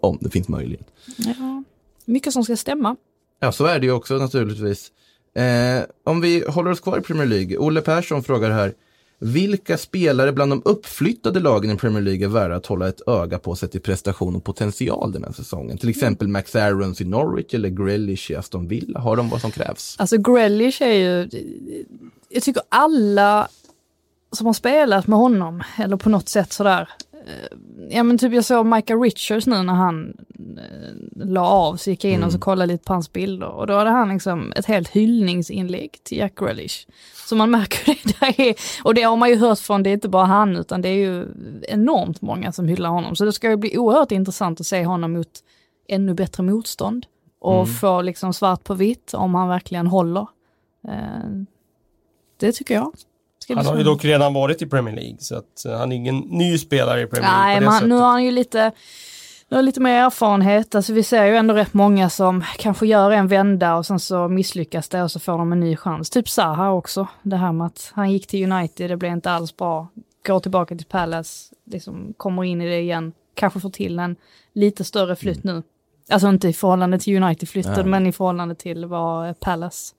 [0.00, 0.86] Om det finns möjlighet.
[1.16, 1.64] Ja,
[2.04, 2.96] mycket som ska stämma.
[3.40, 4.92] Ja, så är det ju också naturligtvis.
[5.34, 7.58] Eh, om vi håller oss kvar i Premier League.
[7.58, 8.74] Olle Persson frågar här.
[9.18, 13.38] Vilka spelare bland de uppflyttade lagen i Premier League är värda att hålla ett öga
[13.38, 15.78] på sett till prestation och potential den här säsongen?
[15.78, 19.00] Till exempel Max Aarons i Norwich eller Grealish i Aston Villa.
[19.00, 19.96] Har de vad som krävs?
[19.98, 21.28] Alltså Grealish är ju,
[22.28, 23.48] jag tycker alla
[24.32, 26.88] som har spelat med honom, eller på något sätt sådär,
[27.90, 32.04] ja men typ jag såg Michael Richards nu när han eh, la av, så gick
[32.04, 34.66] jag in och så kollade lite på hans bilder och då hade han liksom ett
[34.66, 36.86] helt hyllningsinlägg till Jack Grealish.
[37.28, 38.54] Så man märker det där är,
[38.84, 40.96] och det har man ju hört från, det är inte bara han utan det är
[40.96, 41.26] ju
[41.68, 43.16] enormt många som hyllar honom.
[43.16, 45.30] Så det ska ju bli oerhört intressant att se honom mot
[45.88, 47.06] ännu bättre motstånd
[47.38, 50.26] och få liksom svart på vitt om han verkligen håller.
[50.88, 51.30] Eh,
[52.36, 52.92] det tycker jag.
[53.54, 56.18] Han har ju dock redan varit i Premier League så att eh, han är ingen
[56.18, 57.88] ny spelare i Premier League Nej, på det men sättet.
[57.88, 58.72] nu har han ju lite,
[59.48, 60.74] nu har lite mer erfarenhet.
[60.74, 64.28] Alltså vi ser ju ändå rätt många som kanske gör en vända och sen så
[64.28, 66.10] misslyckas det och så får de en ny chans.
[66.10, 67.08] Typ Zaha också.
[67.22, 69.88] Det här med att han gick till United, det blev inte alls bra.
[70.26, 74.16] Går tillbaka till Palace, liksom kommer in i det igen, kanske får till en
[74.52, 75.62] lite större flytt nu.
[76.10, 79.94] Alltså inte i förhållande till United-flytten, men i förhållande till vad Palace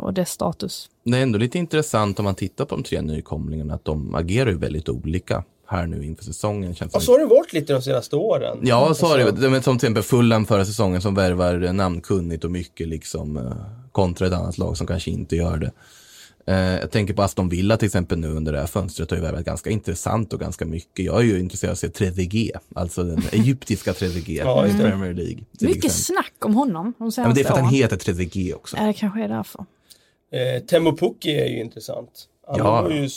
[0.00, 0.88] och dess status.
[1.04, 4.50] Det är ändå lite intressant om man tittar på de tre nykomlingarna att de agerar
[4.50, 6.74] ju väldigt olika här nu inför säsongen.
[6.74, 8.58] Känns som- så har det varit lite de senaste åren.
[8.62, 9.50] Ja, så har det Alltså.
[9.50, 13.52] Men Som till exempel Fulham förra säsongen som värvar eh, namnkunnigt och mycket liksom eh,
[13.92, 15.70] kontra ett annat lag som kanske inte gör det.
[16.46, 19.22] Eh, jag tänker på Aston Villa till exempel nu under det här fönstret har ju
[19.22, 21.04] värvat ganska intressant och ganska mycket.
[21.04, 24.72] Jag är ju intresserad av att se Trezeguet, alltså den egyptiska Trezeguet Ja, i.
[24.72, 25.38] Premier League.
[25.60, 25.90] Mycket exempel.
[25.90, 28.76] snack om honom de Ja, senaste men det är för att han heter Trezeguet också.
[28.76, 29.64] Ja, det kanske är därför.
[30.32, 32.28] Eh, Temo Pukki är ju intressant.
[32.46, 32.82] Han Ja.
[32.82, 33.08] var ju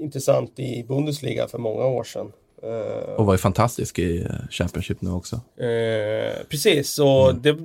[0.00, 2.32] intressant i Bundesliga för många år sedan.
[2.62, 5.36] Eh, Och var ju fantastisk i eh, Championship nu också.
[5.56, 7.42] Eh, precis, och Mm.
[7.42, 7.56] det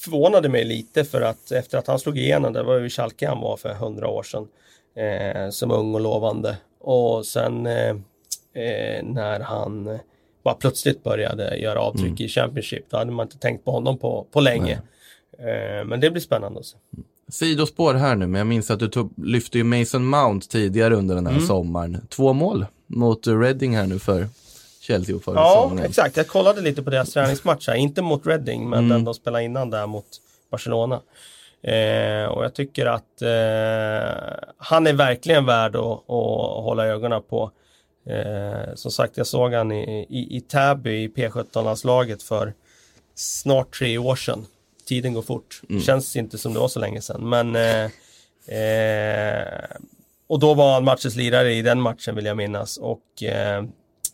[0.00, 3.40] förvånade mig lite för att efter att han slog igenom, det var ju Schalke han
[3.40, 4.46] var för hundra år sedan,
[4.96, 6.56] eh, som ung och lovande.
[6.80, 7.88] Och sen eh,
[8.54, 9.98] eh, när han
[10.44, 12.16] bara plötsligt började göra avtryck Mm.
[12.22, 14.82] i Championship, då hade man inte tänkt på honom på, på länge.
[15.38, 16.76] Eh, men det blir spännande att se.
[17.28, 21.14] Sidospår här nu, men jag minns att du tog, lyfte ju Mason Mount tidigare under
[21.14, 21.46] den här Mm.
[21.46, 22.06] sommaren.
[22.08, 24.28] Två mål mot Reading här nu för
[24.80, 26.16] Chelsea förra Ja, exakt.
[26.16, 27.74] Jag kollade lite på deras träningsmatch här.
[27.74, 28.88] Inte mot Reading, men Mm.
[28.88, 30.06] den de spelade innan där mot
[30.50, 31.00] Barcelona.
[31.62, 37.50] Eh, och jag tycker att eh, han är verkligen värd att, att hålla ögonen på.
[38.06, 42.54] Eh, som sagt, jag såg han i, i, i Täby i P17-landslaget för
[43.14, 44.46] snart tre år sedan.
[44.88, 45.60] Tiden går fort.
[45.70, 45.82] Mm.
[45.82, 47.28] Känns inte som det var så länge sedan.
[47.28, 47.84] Men eh,
[48.58, 49.64] eh,
[50.26, 52.76] och då var han matchens lirare i den matchen vill jag minnas.
[52.76, 53.64] Och eh,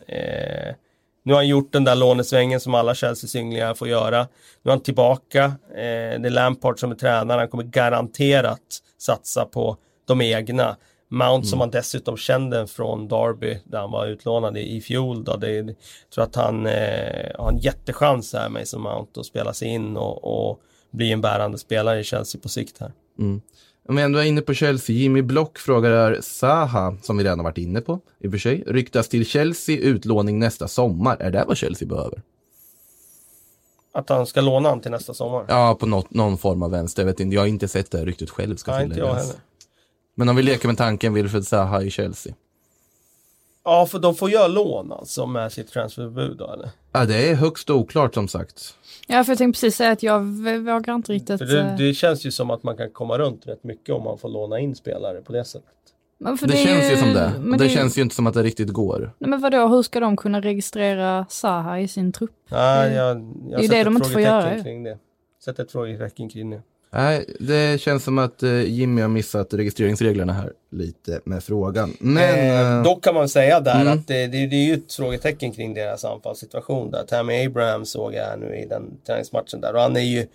[0.07, 0.75] eh,
[1.23, 4.27] nu har han gjort den där lånesvängen som alla Chelsea-ynglingar får göra.
[4.63, 5.43] Nu är han tillbaka.
[5.69, 7.39] Eh, det är Lampard som är tränare.
[7.39, 10.77] Han kommer garanterat satsa på de egna.
[11.09, 15.23] Mount som han dessutom kände från Derby där han var utlånad i, i fjol.
[15.23, 15.35] Då.
[15.35, 15.75] Det, jag
[16.13, 19.97] tror att han eh, har en jättechans här med som Mount att spela sig in
[19.97, 22.91] och, och bli en bärande spelare i Chelsea på sikt här.
[23.19, 23.41] Mm.
[23.87, 27.43] Om vi ändå är inne på Chelsea, Jimmy Block frågar Saha, som vi redan har
[27.43, 31.17] varit inne på i och för sig, ryktas till Chelsea utlåning nästa sommar.
[31.19, 32.21] Är det vad Chelsea behöver?
[33.93, 35.45] Att han ska låna han till nästa sommar.
[35.47, 37.01] Ja, på något, någon form av vänster.
[37.01, 39.13] Jag vet inte, jag har inte sett det här ryktet själv ska Nej, inte jag
[39.13, 39.35] heller.
[40.15, 42.33] Men om vi leker med tanken Wilfred Zaha i Chelsea.
[43.69, 46.69] Ja, för de får göra lån alltså med sitt transferförbud då eller?
[46.91, 48.73] Ja, det är högst oklart som sagt.
[49.07, 50.19] Ja, för jag tänkte precis säga att jag
[50.65, 51.37] vågar inte riktigt...
[51.39, 54.03] För det, eh, det känns ju som att man kan komma runt rätt mycket om
[54.03, 55.69] man får låna in spelare på det sättet.
[56.19, 57.31] men för Det, är känns ju som det.
[57.39, 59.11] men det är- känns ju inte som att det riktigt går.
[59.19, 62.31] Nej, men vadå, hur ska de kunna registrera Saha i sin trupp?
[62.51, 64.97] Nej, Det- jag, det är jag ju det de inte får göra, kring det.
[65.45, 66.61] Sätter ett frågetecken kring det.
[66.89, 71.93] Nej, det känns som att eh, Jimmy har missat registreringsreglerna här lite med frågan.
[71.99, 72.23] Men...
[72.23, 73.93] eh, eh, dock kan man säga där Mm.
[73.93, 77.03] att det, det, det är ju ett frågetecken kring deras anfallssituation där.
[77.03, 80.27] Tammy Abraham såg jag här nu i den träningsmatchen där och han är ju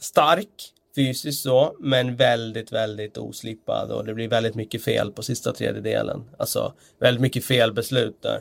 [0.00, 0.48] stark
[0.96, 6.24] fysiskt så, men väldigt, väldigt oslipad och det blir väldigt mycket fel på sista tredjedelen.
[6.36, 8.40] Alltså väldigt mycket felbeslut där.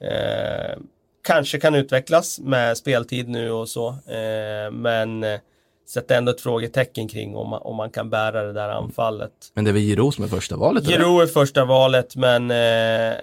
[0.00, 0.78] Eh,
[1.22, 5.40] kanske kan utvecklas med speltid nu och så, eh, men eh,
[5.88, 9.32] sätter ändå ett frågetecken kring om man, om man kan bära det där anfallet.
[9.54, 10.84] men det är väl Giroud som är första valet?
[10.84, 13.14] Giroud är första valet men eh,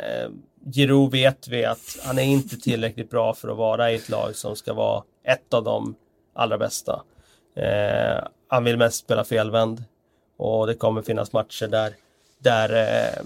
[0.74, 4.36] Giroud vet vi att han är inte tillräckligt bra för att vara i ett lag
[4.36, 5.96] som ska vara ett av de
[6.36, 7.04] allra bästa.
[7.56, 9.84] Eh, han vill mest spela felvänd
[10.38, 11.94] och det kommer finnas matcher där,
[12.40, 13.24] där, eh,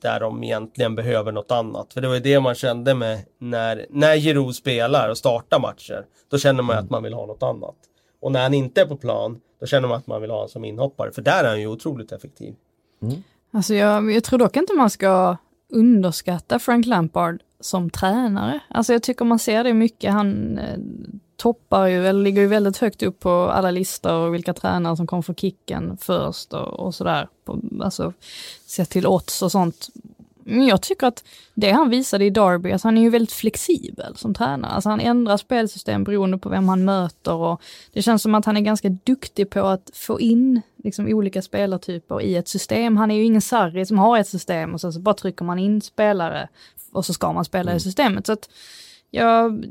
[0.00, 1.92] där de egentligen behöver något annat.
[1.92, 6.04] För det var ju det man kände med när, när Giroud spelar och startar matcher.
[6.30, 7.76] Då känner man att man vill ha något annat.
[8.20, 10.48] Och när han inte är på plan, då känner man att man vill ha honom
[10.48, 11.12] som inhoppare.
[11.12, 12.54] För där är han ju otroligt effektiv.
[13.50, 15.36] Alltså jag, jag tror dock inte man ska
[15.72, 18.60] underskatta Frank Lampard som tränare.
[18.68, 20.12] Alltså jag tycker man ser det mycket.
[20.12, 20.78] Han eh,
[21.36, 25.06] toppar ju, eller ligger ju väldigt högt upp på alla listor och vilka tränare som
[25.06, 27.28] kommer få kicken först och, och sådär.
[27.44, 28.12] På- Alltså
[28.66, 29.88] sett till odds och sånt.
[30.48, 31.24] Men jag tycker att
[31.54, 34.72] det han visade i Derby, alltså han är ju väldigt flexibel som tränare.
[34.72, 38.56] Alltså han ändrar spelsystem beroende på vem han möter och det känns som att han
[38.56, 42.96] är ganska duktig på att få in liksom, olika spelartyper i ett system.
[42.96, 45.58] Han är ju ingen Sarri som har ett system och så, så bara trycker man
[45.58, 46.48] in spelare
[46.92, 48.26] och så ska man spela i systemet.
[48.26, 48.48] Så att
[49.10, 49.64] jag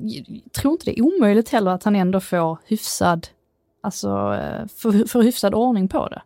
[0.52, 3.28] tror inte det är omöjligt heller att han ändå får hyfsad,
[3.82, 6.22] alltså eh, för, för hyfsad ordning på det.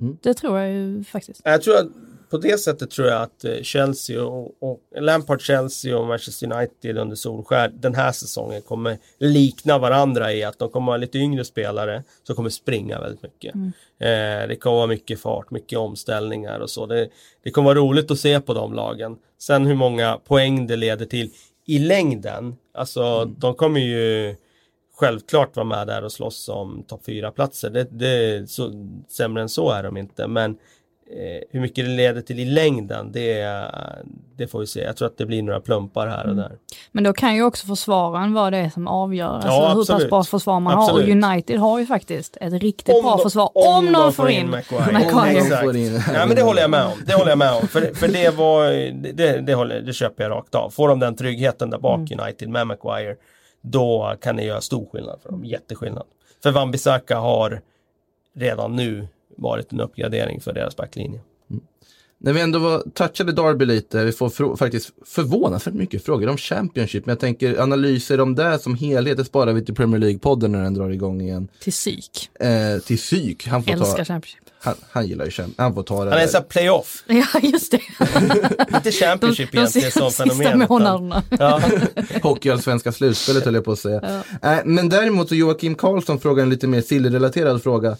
[0.00, 0.18] Mm.
[0.22, 1.40] Det tror jag ju faktiskt.
[1.44, 1.88] Jag tror att
[2.34, 6.98] på det sättet tror jag att eh, Chelsea och, och Lampard Chelsea och Manchester United
[6.98, 11.44] under Solskär den här säsongen kommer likna varandra i att de kommer ha lite yngre
[11.44, 13.54] spelare som kommer springa väldigt mycket.
[13.54, 16.86] Eh, det kommer vara mycket fart, mycket omställningar och så.
[16.86, 17.08] Det,
[17.44, 19.16] det kommer vara roligt att se på de lagen.
[19.38, 21.30] Sen hur många poäng det leder till
[21.66, 24.36] i längden, alltså de kommer ju
[24.96, 27.70] självklart vara med där och slåss om topp fyra platser.
[27.70, 28.72] Det, det, så,
[29.08, 30.56] sämre än så är de inte, men
[31.10, 33.42] eh, hur mycket det leder till i längden, det,
[34.36, 34.80] det får vi se.
[34.80, 36.52] Jag tror att det blir några plumpar här och där.
[36.92, 40.24] Men då kan ju också försvararen vara det som avgör alltså Ja, hur pass bra
[40.24, 40.82] försvar man har.
[40.84, 41.04] Absolut.
[41.22, 43.50] Och United har ju faktiskt ett riktigt bra de- försvar.
[43.54, 44.50] Om, de får in.
[44.50, 45.38] Maguire.
[45.38, 45.62] Exakt.
[45.62, 46.92] får in- Ja, men det håller jag med om.
[47.06, 47.68] Det håller jag med om.
[47.68, 48.70] För, för det var,
[49.12, 50.70] det, det, håller, det köper jag rakt av.
[50.70, 53.16] Får de den tryggheten där bak United med Maguire,
[53.60, 55.44] då kan det göra stor skillnad för dem.
[55.44, 56.04] Jätteskillnad.
[56.42, 57.60] För Van Bissaka har
[58.36, 61.20] redan nu varit en uppgradering för deras backlinje.
[62.18, 67.06] När vi ändå var, touchade Derby lite, vi får faktiskt förvånansvärt mycket frågor om Championship,
[67.06, 70.62] men jag tänker analyser om det som helhet, det sparar vi till Premier League-podden när
[70.62, 71.48] den drar igång igen.
[71.60, 72.30] Till psyk.
[72.40, 74.42] Eh, till psyk, han får Älskar ta, Championship.
[74.60, 76.10] han, han gillar ju Champ, han får ta det.
[76.10, 76.26] Han är där.
[76.32, 77.80] så här playoff, Ja, just det.
[78.76, 80.46] inte Championship de egentligen som fenomen.
[80.46, 81.22] utan- månaderna.
[81.38, 81.60] Ja.
[82.22, 84.22] Hockeyallsvenska slutspelet höll jag på att säga.
[84.42, 87.96] Eh, men däremot så Joakim Karlsson frågar en lite mer sillrelaterad fråga.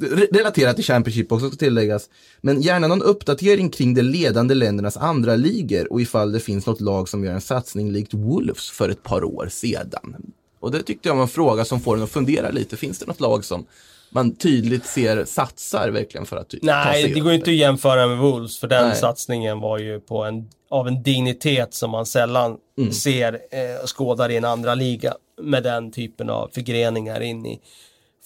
[0.00, 2.08] Re- Relaterat till Championship också ska tilläggas.
[2.40, 6.80] Men gärna någon uppdatering kring de ledande ländernas andra ligor och ifall det finns något
[6.80, 10.16] lag som gör en satsning likt Wolves för ett par år sedan.
[10.60, 12.76] Och det tyckte jag var en fråga som får en att fundera lite.
[12.76, 13.66] Finns det något lag som
[14.10, 18.18] man tydligt ser satsar verkligen för att Nej, det går ju inte att jämföra med
[18.18, 18.96] Wolves för den Nej.
[18.96, 22.92] satsningen var ju på en, av en dignitet som man sällan Mm.
[22.92, 27.60] ser eh, skådar i en andra liga med den typen av förgreningar in i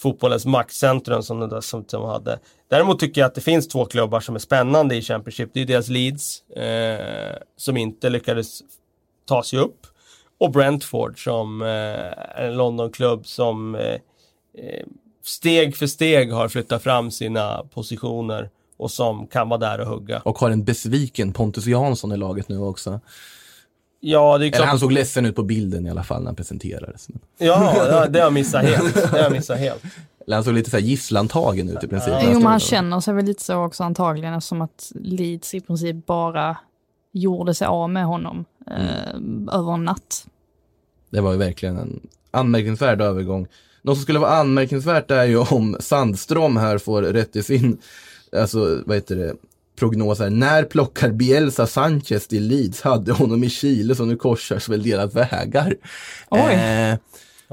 [0.01, 2.39] fotbollens maktcentrum som de dessutom hade.
[2.69, 5.49] Däremot tycker jag att det finns två klubbar som är spännande i Championship.
[5.53, 8.61] Det är deras Leeds eh, som inte lyckades
[9.25, 9.87] ta sig upp
[10.41, 13.93] och Brentford som eh, är en Londonklubb som eh,
[14.57, 14.85] eh,
[15.23, 20.19] steg för steg har flyttat fram sina positioner och som kan vara där och hugga.
[20.25, 22.99] Och har en besviken Pontus Jansson i laget nu också.
[24.03, 24.67] Ja, det är Eller klart.
[24.69, 27.07] han såg ledsen ut på bilden i alla fall när han presenterades.
[27.37, 28.93] Ja, ja, det har jag missat helt.
[28.93, 29.83] Det har jag missat helt.
[30.25, 32.13] Eller han såg lite så här gisslantagen ut i princip.
[32.23, 36.05] Jo, men han känner sig väl lite så också antagligen eftersom att Leeds i princip
[36.05, 36.57] bara
[37.11, 40.25] gjorde sig av med honom eh, över en natt.
[41.09, 41.99] Det var ju verkligen en
[42.31, 43.47] anmärkningsvärd övergång.
[43.81, 47.77] Något som skulle vara anmärkningsvärt är ju om Sandström här får rätt i sin,
[48.37, 49.33] alltså vad heter det,
[49.81, 50.29] prognos här.
[50.29, 52.81] När plockar Bielsa Sanchez till Leeds?
[52.81, 55.75] Hade honom i Chile så nu korsas väl deras vägar.
[56.29, 56.39] Oj.
[56.53, 56.95] Eh,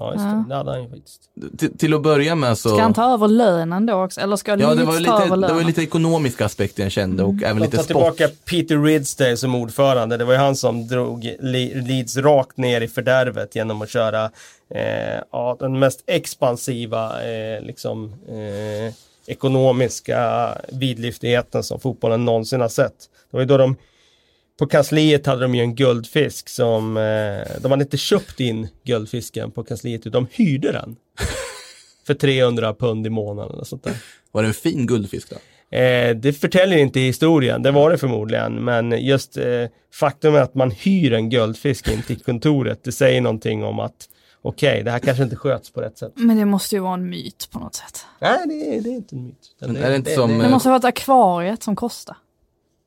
[0.00, 0.44] Ja, just det.
[0.48, 1.20] Det hade han ju faktiskt.
[1.58, 2.68] till, till att börja med så...
[2.68, 4.20] Ska han ta över lönen då också?
[4.20, 5.66] Eller ska Ja, Leeds det var, ta lite, över det var lönen?
[5.66, 7.86] lite ekonomiska aspekter jag kände och även De lite sport.
[7.86, 10.16] tillbaka Peter Ridsdale som ordförande.
[10.16, 14.24] Det var ju han som drog Le- Leeds rakt ner i fördärvet genom att köra
[14.74, 18.94] eh, ja, den mest expansiva eh, liksom, eh,
[19.28, 22.98] ekonomiska vidlyftigheten som fotbollen någonsin har sett.
[23.30, 23.76] Det var ju då de
[24.58, 29.50] på kansliet hade de ju en guldfisk som eh, de hade inte köpt in guldfisken
[29.50, 30.96] på kansliet utan de hyrde den.
[32.06, 33.94] För 300 pund i månaden och sånt där.
[34.32, 35.36] Var det en fin guldfisk då?
[35.76, 39.64] Eh, det förtäljer inte historien, det var det förmodligen, men just eh,
[39.94, 44.08] faktum är att man hyr en guldfisk in till kontoret, det säger någonting om att
[44.42, 46.12] okej, det här kanske inte sköts på rätt sätt.
[46.14, 48.06] Men det måste ju vara en myt på något sätt.
[48.20, 49.54] Nej, det är, det är inte en myt.
[49.58, 50.50] Men är det inte som, Det Eh.
[50.50, 52.16] måste ha varit akvariet som kostar.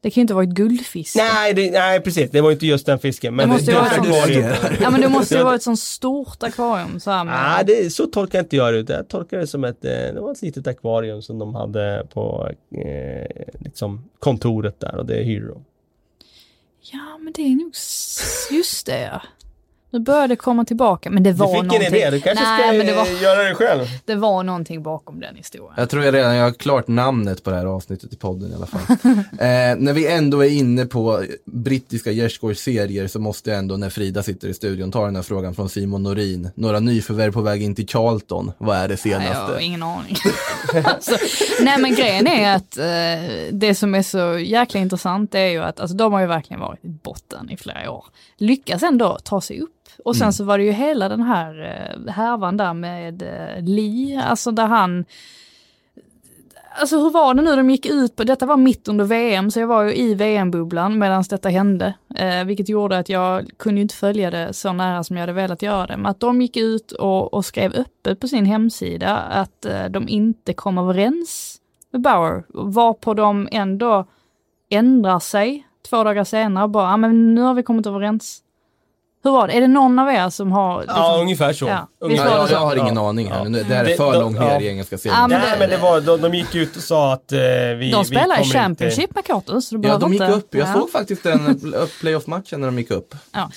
[0.04, 1.16] Det kan ju inte vara ett guldfisk.
[1.16, 3.36] Nej, det, nej, precis, det var inte just den fisken.
[3.36, 6.44] Men Det måste ju vara ett ja men det måste ju vara ett sånt stort
[6.44, 8.94] akvarium så här med, Nej, det, så tolkar inte jag det.
[8.94, 12.50] Jag tolkar det som ett, eh, det var ett litet akvarium som de hade på
[12.76, 15.66] eh, liksom kontoret där och det hyrde de.
[16.82, 17.72] Ja men det är nog,
[18.52, 19.22] just det ja.
[19.94, 21.88] Nu börjar det komma tillbaka, men det var Du fick någonting.
[21.88, 23.86] en idé, du kanske Nej, ska men det var, göra det själv.
[24.06, 25.74] det var någonting bakom den historien.
[25.78, 28.56] Jag tror jag redan jag har klart namnet på det här avsnittet i podden i
[28.56, 28.82] alla fall.
[29.32, 33.90] eh, när vi ändå är inne på brittiska gärdsgårds serier så måste jag ändå när
[33.90, 36.50] Frida sitter i studion ta den här frågan från Simon Norin.
[36.56, 38.52] Några nyförvärv på väg in till Charlton.
[38.58, 39.54] Vad är det Nej, jag senaste?
[39.54, 40.16] har ingen aning.
[40.84, 41.16] alltså,
[41.62, 45.80] nej men grejen är att eh, det som är så jäkla intressant är ju att
[45.80, 48.06] alltså, de har ju verkligen varit i botten i flera år.
[48.38, 49.70] Lyckas ändå ta sig upp.
[50.06, 54.24] Och sen så var det ju hela den här eh, härvan där med eh, Lee,
[54.24, 55.06] alltså där han
[56.74, 59.60] Alltså hur var det nu de gick ut på, detta var mitt under VM, så
[59.60, 61.94] jag var ju i VM-bubblan medan detta hände.
[62.16, 65.62] Eh, vilket gjorde att jag kunde inte följa det så nära som jag hade velat
[65.62, 65.98] göra det.
[65.98, 70.10] Men att de gick ut och, och skrev öppet på sin hemsida att eh, de
[70.10, 71.58] inte kom överens
[71.92, 72.44] med Bauer.
[72.50, 74.06] Varpå de ändå
[74.70, 78.42] ändrar sig två dagar senare och bara, ja men nu har vi kommit överens.
[79.24, 79.54] Hur var det?
[79.54, 80.82] Är det någon av er som har...
[80.82, 81.66] Liksom, Ja, ungefär så.
[81.68, 81.88] Ja.
[82.00, 83.10] Ungefär Ja, jag, jag har ingen Ja.
[83.10, 83.46] aning här.
[83.50, 84.62] Det här är för de- långt ner ja.
[84.62, 85.30] i engelska Ja, serien.
[85.30, 87.40] Nej, men det var, de, de gick ut och sa att eh,
[87.78, 89.68] vi De spelar vi i Championship med Kotus.
[89.68, 90.48] så du Ja, de gick inte, upp.
[90.56, 90.74] Jag ja.
[90.74, 91.60] såg faktiskt den
[92.00, 93.16] playoff-matchen när de gick upp.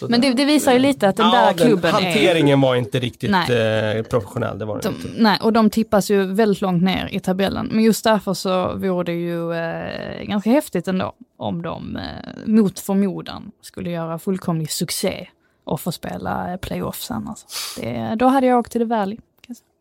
[0.08, 2.02] Men det, det visar ju lite att den ja, där klubben är...
[2.02, 3.96] hanteringen var inte riktigt Nej.
[3.98, 4.58] eh, professionell.
[4.58, 5.08] Det var det De, inte.
[5.16, 7.68] nej, och de tippas ju väldigt långt ner i tabellen.
[7.72, 12.02] Men just därför så vore det ju eh, ganska häftigt ändå om de eh,
[12.46, 15.28] mot förmodan skulle göra fullkomlig succé
[15.64, 17.28] och få spela playoff sen.
[17.28, 17.46] Alltså.
[17.80, 19.18] Det, då hade jag åkt till The Valley.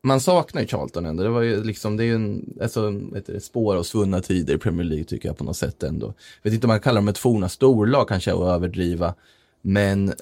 [0.06, 1.24] Man saknar ju Charlton ändå.
[1.24, 4.58] Det var ju liksom, det är ju en, alltså, ett spår av svunna tider i
[4.58, 6.06] Premier League tycker jag på något sätt ändå.
[6.06, 9.14] Jag vet inte om man kallar dem ett forna storlag kanske att överdriva.
[9.62, 10.14] Men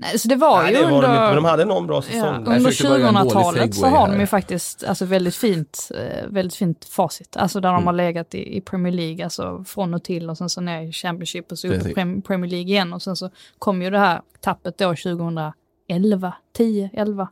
[0.00, 1.08] Nej, så det var Nej, ju det var de under...
[1.08, 2.20] inte, men de hade någon bra säsong.
[2.20, 5.90] Ja, under försökte börja en dålig 2000-talet så har de ju faktiskt alltså, väldigt, fint,
[5.94, 7.36] eh, väldigt fint facit.
[7.36, 7.86] Alltså där de Mm.
[7.86, 10.92] har legat i, i Premier League, alltså från och till och sen så ner i
[10.92, 11.94] Championship och så upp i
[12.26, 12.92] Premier League igen.
[12.92, 17.28] Och sen så kom ju det här tappet då 2011, 10, 11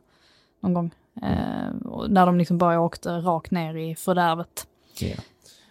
[0.63, 0.91] någon gång.
[1.21, 1.73] Eh,
[2.09, 4.67] när de liksom bara åkte rakt ner i fördärvet.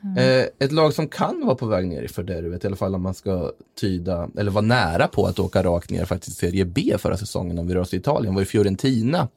[0.06, 0.40] Mm.
[0.40, 3.02] Eh, ett lag som kan vara på väg ner i fördärvet, i alla fall om
[3.02, 6.94] man ska tyda, eller vara nära på att åka rakt ner faktiskt i Serie B
[6.98, 9.28] förra säsongen om vi rör oss till Italien, var ju Fiorentina.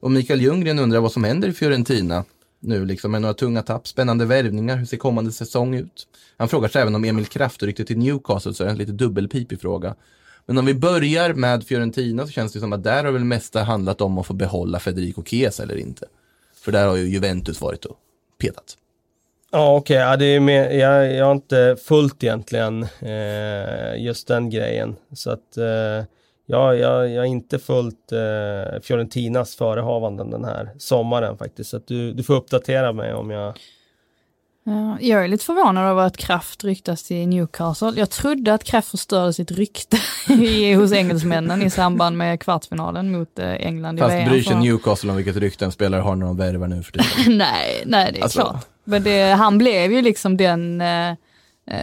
[0.00, 2.24] Och Mikael Ljunggren undrar vad som händer i Fiorentina
[2.60, 6.06] nu, liksom med några tunga tapp, spännande värvningar, hur ser kommande säsong ut?
[6.36, 8.78] Han frågar sig även om Emil Kraft och ryktet till Newcastle, så är det en
[8.78, 9.94] lite dubbelpipig fråga.
[10.46, 13.62] Men om vi börjar med Fiorentina så känns det som att där har väl mesta
[13.62, 16.06] handlat om att få behålla Federico Chiesa eller inte.
[16.54, 17.96] För där har ju Juventus varit och
[18.40, 18.76] petat.
[19.56, 24.50] Ja okej, ja, det är mer, jag, jag har inte fullt egentligen eh, just den
[24.50, 24.96] grejen.
[25.12, 25.64] Så att eh,
[26.46, 31.70] jag, jag, jag har inte fullt eh, Fiorentinas förehavanden den här sommaren faktiskt.
[31.70, 33.58] Så att du, du får uppdatera mig om jag...
[34.64, 37.92] Ja, jag är lite förvånad över att Kraft ryktas till Newcastle.
[37.96, 39.96] Jag trodde att Kraft förstörde sitt rykte
[40.32, 44.28] i, hos engelsmännen i samband med kvartsfinalen mot eh, England i Fast VM.
[44.28, 47.06] bryr sig Newcastle om vilket rykte en spelare har när de värvar nu för tiden.
[47.38, 48.66] nej, nej det är Alltså- klart.
[48.84, 51.14] Men det, han blev ju liksom den, eh,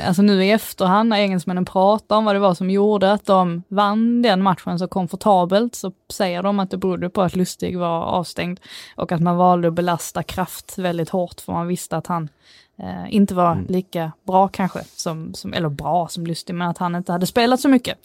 [0.08, 3.64] alltså nu i efterhand när engelsmännen pratar om vad det var som gjorde att de
[3.68, 8.02] vann den matchen så komfortabelt så säger de att det berodde på att Lustig var
[8.04, 8.60] avstängd
[8.96, 12.30] och att man valde att belasta Kraft väldigt hårt för man visste att han
[12.78, 13.66] eh, inte var Mm.
[13.70, 17.60] lika bra kanske, som, som, eller bra som Lustig, men att han inte hade spelat
[17.60, 17.98] så mycket.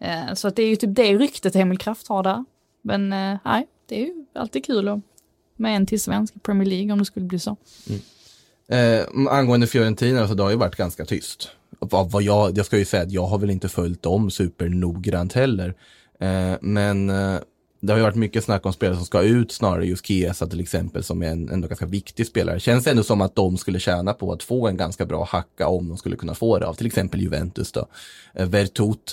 [0.00, 2.44] Eh, så att det är ju typ det ryktet Emil Kraft har där.
[2.82, 4.98] Men eh, nej, det är ju alltid kul att
[5.56, 7.56] med en till svensk i Premier League om det skulle bli så.
[8.72, 11.50] Eh, angående Fiorentina så det har ju varit ganska tyst.
[11.80, 15.74] Vad, jag, jag ska ju säga att jag har väl inte följt dem supernoggrant heller.
[16.20, 17.38] Eh, men eh,
[17.80, 20.60] det har ju varit mycket snack om spelare som ska ut snarare just Kiesa till
[20.60, 22.60] exempel som är en ändå ganska viktig spelare.
[22.60, 25.88] Känns ändå som att de skulle tjäna på att få en ganska bra hacka om
[25.88, 27.86] de skulle kunna få det av till exempel Juventus då.
[28.34, 28.48] Eh,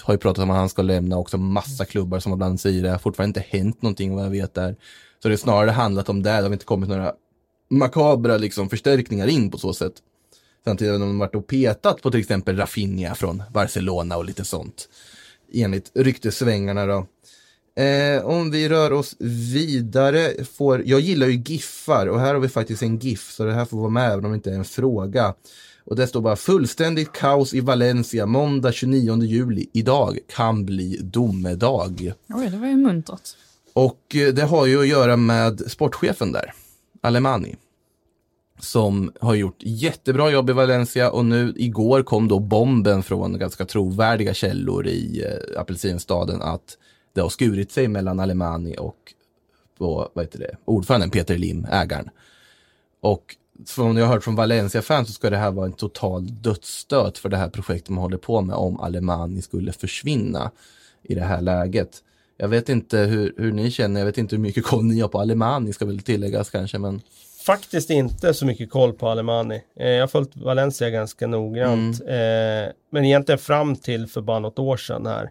[0.03, 2.73] har ju pratat om att han ska lämna också massa klubbar som har blandat sig
[2.73, 2.87] i det.
[2.87, 4.75] Det har fortfarande inte hänt någonting vad jag vet där.
[5.21, 6.29] Så det är snarare handlat om det.
[6.29, 7.13] Det har inte kommit några
[7.75, 9.93] makabra liksom förstärkningar in på så sätt.
[10.63, 14.89] Samtidigt har de varit och petat på till exempel Rafinha från Barcelona och lite sånt.
[15.53, 17.07] Enligt ryktesvängarna då.
[17.81, 22.49] Eh, om vi rör oss vidare, får, jag gillar ju giffar och här har vi
[22.49, 24.65] faktiskt en GIF så det här får vara med även om det inte är en
[24.65, 25.33] fråga.
[25.85, 29.69] Och det står bara fullständigt kaos i Valencia måndag 29 juli.
[29.73, 32.13] Idag kan bli domedag.
[32.29, 33.35] Oj, det var ju muntert.
[33.73, 36.53] Och eh, det har ju att göra med sportchefen där,
[37.01, 37.55] Alemani.
[38.59, 43.65] Som har gjort jättebra jobb i Valencia och nu igår kom då bomben från ganska
[43.65, 46.77] trovärdiga källor i eh, apelsinstaden att
[47.13, 49.13] det har skurit sig mellan Alemani och,
[49.77, 52.09] och vad heter det, ordföranden Peter Lim, ägaren.
[53.01, 53.35] Och
[53.65, 57.29] från jag har hört från Valencia-fans så ska det här vara en total dödsstöt för
[57.29, 60.51] det här projektet man håller på med om Alemani skulle försvinna
[61.03, 62.03] i det här läget.
[62.37, 65.07] Jag vet inte hur, hur ni känner, jag vet inte hur mycket koll ni har
[65.07, 67.01] på Alemani ska väl tilläggas kanske, men
[67.45, 69.61] Faktiskt inte så mycket koll på Alemani.
[69.79, 72.01] Eh, jag har följt Valencia ganska noggrant.
[72.01, 75.29] Eh, men egentligen fram till för bara något år sedan här.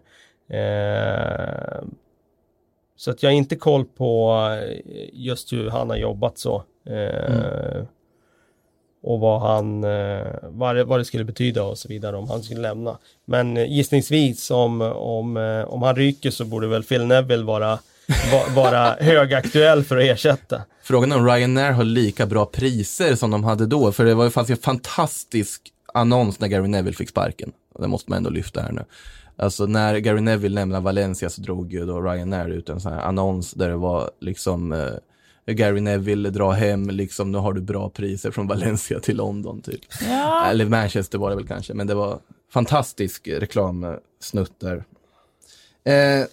[0.49, 1.83] Eh,
[2.97, 6.63] så att jag har inte koll på eh, just hur han har jobbat så.
[6.89, 7.83] Eh,
[9.03, 12.43] Och vad han, eh, vad, det, vad det skulle betyda och så vidare om han
[12.43, 12.97] skulle lämna.
[13.25, 15.37] Men gissningsvis om, om,
[15.67, 17.79] om han ryker så borde väl Phil Neville vara, va,
[18.55, 20.61] vara högaktuell för att ersätta.
[20.83, 24.29] Frågan är om Ryanair har lika bra priser som de hade då, för det var,
[24.29, 25.61] fanns ju en fantastisk
[25.93, 27.51] annons när Gary Neville fick sparken.
[27.79, 28.85] Det måste man ändå lyfta här nu.
[29.37, 33.01] Alltså när Gary Neville lämnade Valencia så drog ju då Ryanair ut en sån här
[33.01, 37.89] annons där det var liksom eh, Gary Neville dra hem, liksom nu har du bra
[37.89, 39.81] priser från Valencia till London typ.
[40.01, 40.45] Ja.
[40.45, 42.19] Eller Manchester var det väl kanske, men det var
[42.53, 44.83] fantastisk reklamsnutt där.
[45.83, 46.25] Eh,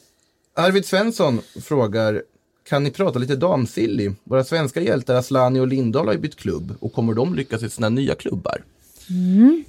[0.54, 2.22] Arvid Svensson frågar,
[2.68, 4.10] kan ni prata lite damsilly?
[4.24, 7.70] Våra svenska hjältar Aslani och Lindahl har ju bytt klubb och kommer de lyckas i
[7.70, 8.62] sina nya klubbar?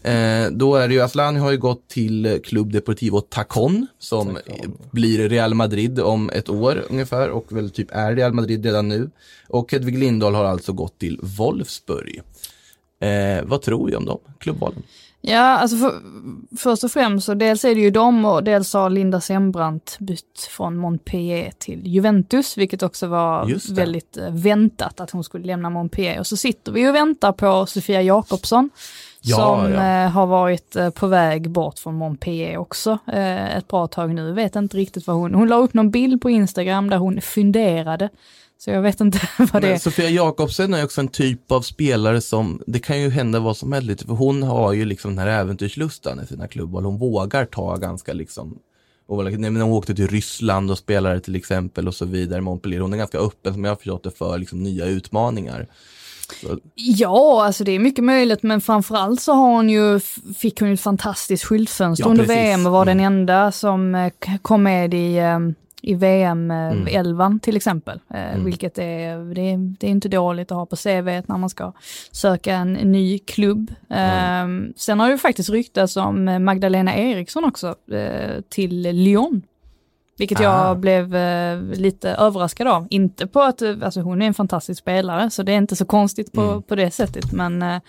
[0.03, 4.69] Eh, då är det ju, Aslani har ju gått till Club Deportivo Tacon som eh,
[4.91, 9.09] blir Real Madrid om ett år ungefär och väl typ är Real Madrid redan nu.
[9.47, 12.21] Och Hedvig Lindahl har alltså gått till Wolfsburg.
[12.99, 14.83] Eh, vad tror vi om dem, klubbvalen?
[15.25, 16.01] Ja, alltså för,
[16.57, 20.49] först och främst så dels är det ju dem och dels har Linda Sembrant bytt
[20.49, 26.19] från Montpellier till Juventus, vilket också var väldigt eh, väntat att hon skulle lämna Montpellier.
[26.19, 28.69] Och så sitter vi och väntar på Sofia Jakobsson,
[29.21, 30.03] Ja, som ja.
[30.03, 32.97] Eh, har varit eh, på väg bort från Montpellier också
[33.55, 34.31] ett bra tag nu.
[34.31, 38.09] Vet inte riktigt vad hon, hon la upp någon bild på Instagram där hon funderade.
[38.63, 39.77] Så jag vet inte vad det Men är.
[39.77, 43.71] Sofia Jakobsen är också en typ av spelare som, det kan ju hända vad som
[43.73, 46.81] helst lite, för hon har ju liksom den här äventyrslustan i sina klubbar.
[46.81, 48.57] Hon vågar ta ganska liksom,
[49.07, 52.79] och nej, men hon åkte till Ryssland och spelade till exempel och så vidare, Montpellier.
[52.81, 55.67] Hon är ganska öppen som jag har förstått det för liksom, nya utmaningar.
[56.41, 59.99] Så, Ja, alltså det är mycket möjligt, men framförallt så har hon ju,
[60.37, 62.37] fick hon ju ett fantastiskt skyltfönster Ja, under precis.
[62.37, 63.13] VM och var den Mm.
[63.13, 64.11] enda som eh,
[64.41, 65.39] kom med i, eh,
[65.85, 66.87] i VM Mm.
[66.91, 67.99] 11 till exempel.
[68.13, 71.49] Eh, Vilket är, det, är, det är inte dåligt att ha på CV när man
[71.49, 71.73] ska
[72.11, 73.71] söka en, ny klubb.
[73.89, 79.41] Eh, sen har det faktiskt ryktats om eh, Magdalena Eriksson också eh, till Lyon.
[80.17, 80.43] Vilket Ah.
[80.43, 82.87] jag blev eh, lite överraskad av.
[82.89, 85.85] Inte på att, eh, alltså hon är en fantastisk spelare, så det är inte så
[85.85, 86.61] konstigt på, Mm.
[86.61, 87.31] på det sättet.
[87.31, 87.79] Men eh,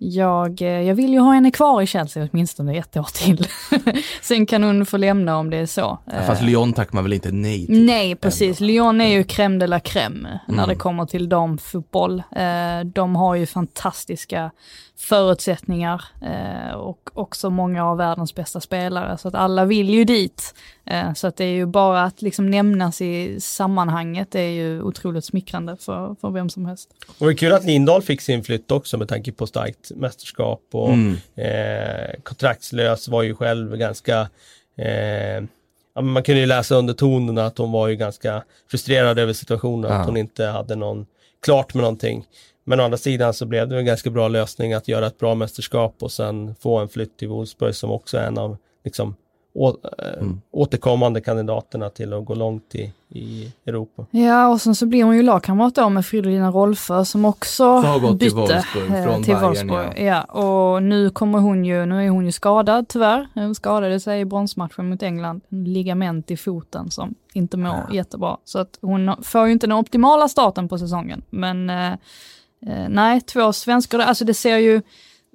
[0.00, 3.46] jag, eh, jag vill ju ha henne kvar i Chelsea åtminstone ett år till.
[4.22, 5.98] Sen kan hon få lämna om det är så.
[6.04, 7.84] ja, fast Eh, Lyon tackar man väl inte nej till?
[7.86, 8.60] Nej, precis.
[8.60, 10.68] Lyon är ju crème de la crème när Mm.
[10.68, 12.22] det kommer till damfotboll.
[12.36, 14.50] Eh, de har ju fantastiska
[14.98, 16.04] förutsättningar
[16.76, 19.18] och också många av världens bästa spelare.
[19.18, 20.54] Så att alla vill ju dit.
[20.90, 24.82] Eh, så att det är ju bara att liksom nämnas i sammanhanget det är ju
[24.82, 26.90] otroligt smickrande för, för vem som helst.
[27.18, 30.60] Och det är kul att Lindahl fick sin flytt också med tanke på starkt mästerskap
[30.72, 31.16] och Mm.
[31.34, 34.28] eh, kontraktslös var ju själv ganska
[34.76, 35.42] eh,
[35.94, 39.90] ja, man kunde ju läsa under tonerna att hon var ju ganska frustrerad över situationen,
[39.90, 39.96] Ja.
[39.96, 41.06] att hon inte hade någon
[41.42, 42.24] klart med någonting.
[42.64, 45.34] Men å andra sidan så blev det en ganska bra lösning att göra ett bra
[45.34, 49.14] mästerskap och sen få en flytt till Wolfsburg som också är en av liksom,
[49.54, 50.40] å, eh, Mm.
[50.50, 54.06] återkommande kandidaterna till att gå långt i, i Europa.
[54.10, 58.00] Ja, och sen så blir hon ju lagkamrat då med Fridolina Rolfö som också har
[58.00, 60.06] gått till bytte Wolfsburg eh, från till Bayern, Wolfsburg.
[60.06, 60.22] Ja.
[60.22, 63.28] och nu kommer hon ju, nu är hon ju skadad tyvärr.
[63.34, 68.36] Hon skadade sig i bronsmatchen mot England, en ligament i foten som inte mår jättebra.
[68.44, 71.22] Så att hon får ju inte den optimala starten på säsongen.
[71.30, 71.92] Men eh,
[72.66, 74.82] eh, nej, två svenskar, alltså det ser ju,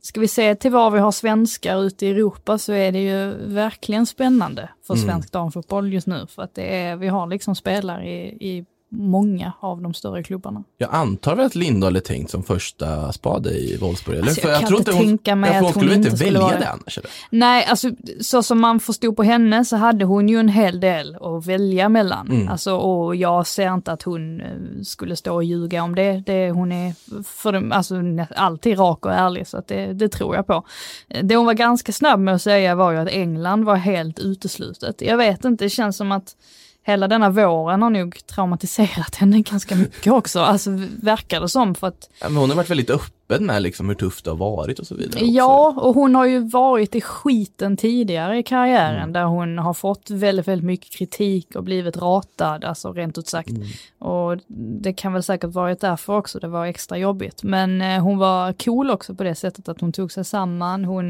[0.06, 3.48] ska vi se till var vi har svenskar ute i Europa så är det ju
[3.54, 5.06] verkligen spännande för Mm.
[5.08, 6.28] svensk damfotboll just nu.
[6.30, 10.64] För att det är, vi har liksom spelare i, i många av de större klubbarna.
[10.78, 14.18] Jag antar väl att Lindahl är tänkt som första spade i Wolfsburg?
[14.18, 14.28] Eller?
[14.28, 16.26] Alltså, För jag kan tror inte hon, tänka mig jag att hon skulle inte skulle
[16.32, 16.98] välja vara det annars.
[16.98, 17.10] Eller?
[17.30, 17.90] Nej, alltså
[18.22, 21.90] så som man förstod på henne så hade hon ju en hel del att välja
[21.90, 22.28] mellan.
[22.28, 22.48] Mm.
[22.48, 24.48] Alltså, och jag ser inte att hon eh,
[24.84, 26.24] skulle stå och ljuga om det.
[26.26, 27.96] det hon är för alltså,
[28.36, 30.64] alltid rak och ärlig, så att det, det tror jag på.
[31.10, 34.20] Eh, Det hon var ganska snabb med att säga var ju att England var helt
[34.20, 35.02] uteslutet.
[35.02, 36.36] Jag vet inte, det känns som att
[36.84, 40.40] hela denna våren har nog traumatiserat henne ganska mycket också.
[40.40, 40.70] Alltså
[41.02, 43.96] verkar det som, för att Ja, men hon har varit väldigt öppen med liksom hur
[43.96, 45.14] tufft det har varit och så vidare.
[45.14, 45.26] också.
[45.26, 49.14] Ja, och hon har ju varit i skiten tidigare i karriären Mm.
[49.14, 53.50] där hon har fått väldigt, väldigt mycket kritik och blivit ratad, alltså rent ut sagt.
[53.50, 53.64] Mm.
[54.00, 54.38] Och
[54.82, 57.44] det kan väl säkert varit därför också det var extra jobbigt.
[57.44, 60.86] Men eh, hon var cool också på det sättet att hon tog sig samman.
[60.86, 61.10] Hon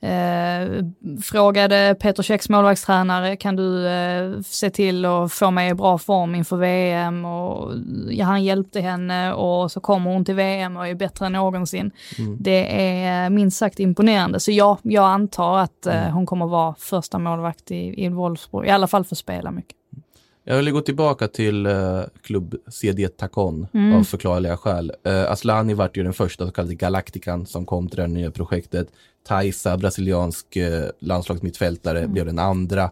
[0.00, 0.84] eh,
[1.22, 6.34] frågade Peter Käcks målvaktstränare, kan du eh, se till att få mig i bra form
[6.34, 7.24] inför VM?
[7.24, 7.72] Och
[8.10, 11.90] ja, han hjälpte henne och så kommer hon till VM och är bättre än någonsin.
[12.38, 14.40] Det är minst sagt imponerande.
[14.40, 18.70] Så ja, jag antar att eh, hon kommer vara första målvakt i, i Wolfsburg, i
[18.70, 19.76] alla fall för att spela mycket.
[20.46, 23.98] Jag vill gå tillbaka till uh, klubb CD Tacon Mm.
[23.98, 24.92] av förklarliga skäl.
[25.08, 28.30] Uh, Aslani vart ju den första så kallade Galactican som kom till det här nya
[28.30, 28.88] projektet.
[29.26, 32.12] Taisa, brasiliansk uh, landslagsmittfältare, Mm.
[32.12, 32.90] blev den andra.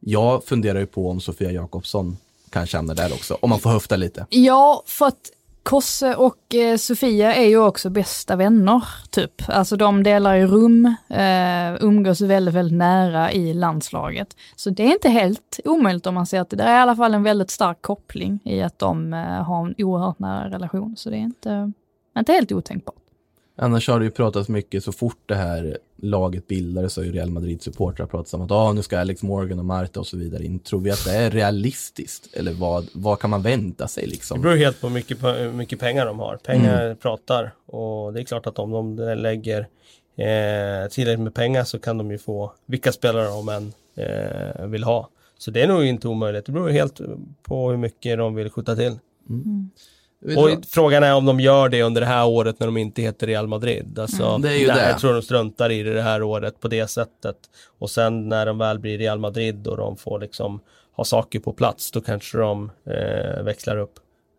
[0.00, 2.16] Jag funderar ju på om Sofia Jakobsson
[2.50, 4.26] kanske hamnar där också, om man får höfta lite.
[4.30, 5.30] Ja, för att
[5.64, 9.48] Kosse och eh, Sofia är ju också bästa vänner, typ.
[9.48, 14.36] Alltså de delar ju rum, eh, umgås väldigt, väldigt nära i landslaget.
[14.56, 16.96] Så det är inte helt omöjligt om man ser att det där är i alla
[16.96, 20.96] fall en väldigt stark koppling i att de eh, har en oerhört nära relation.
[20.96, 21.72] Så det är inte,
[22.18, 23.03] inte helt otänkbart.
[23.56, 27.12] Annars har det ju pratats mycket, så fort det här laget bildades så har ju
[27.12, 30.44] Real Madrid-supportrar pratat om att ah, nu ska Alex Morgan och Marta och så vidare
[30.44, 30.58] in.
[30.58, 32.34] Tror vi att det är realistiskt?
[32.34, 34.40] Eller vad, vad kan man vänta sig Det liksom?
[34.40, 35.18] beror helt på hur mycket,
[35.54, 36.36] mycket pengar de har.
[36.36, 39.60] Pengar pratar och det är klart att om de lägger
[40.16, 44.84] eh, tillräckligt med pengar så kan de ju få vilka spelare de än eh, vill
[44.84, 45.08] ha.
[45.38, 46.46] Så det är nog inte omöjligt.
[46.46, 47.00] Det beror helt
[47.42, 48.92] på hur mycket de vill skjuta till.
[48.92, 49.93] Vet
[50.24, 50.66] Och vad?
[50.66, 53.46] frågan är om de gör det under det här året när de inte heter Real
[53.46, 53.98] Madrid.
[53.98, 54.88] Alltså, det är ju nej, det.
[54.88, 57.36] Jag tror de struntar i det det här året på det sättet.
[57.78, 60.60] Och sen när de väl blir Real Madrid och de får liksom
[60.96, 63.92] ha saker på plats, då kanske de eh, växlar upp.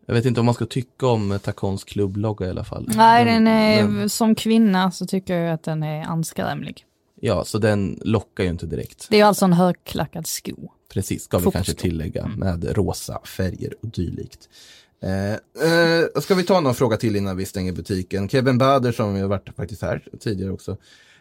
[0.06, 2.88] Jag vet inte om man ska tycka om Tacons klubblogga i alla fall.
[2.88, 6.84] Nej, Men- den är, men- som kvinna så tycker jag att den är anskrämlig.
[7.20, 9.06] Ja, så den lockar ju inte direkt.
[9.10, 10.70] Det är alltså en högklackad sko.
[10.92, 14.48] Precis, ska vi kanske tillägga, med rosa färger och dylikt.
[15.00, 18.28] Eh, eh, ska vi ta någon fråga till innan vi stänger butiken?
[18.28, 20.76] Kevin Bader, som har varit faktiskt här tidigare också,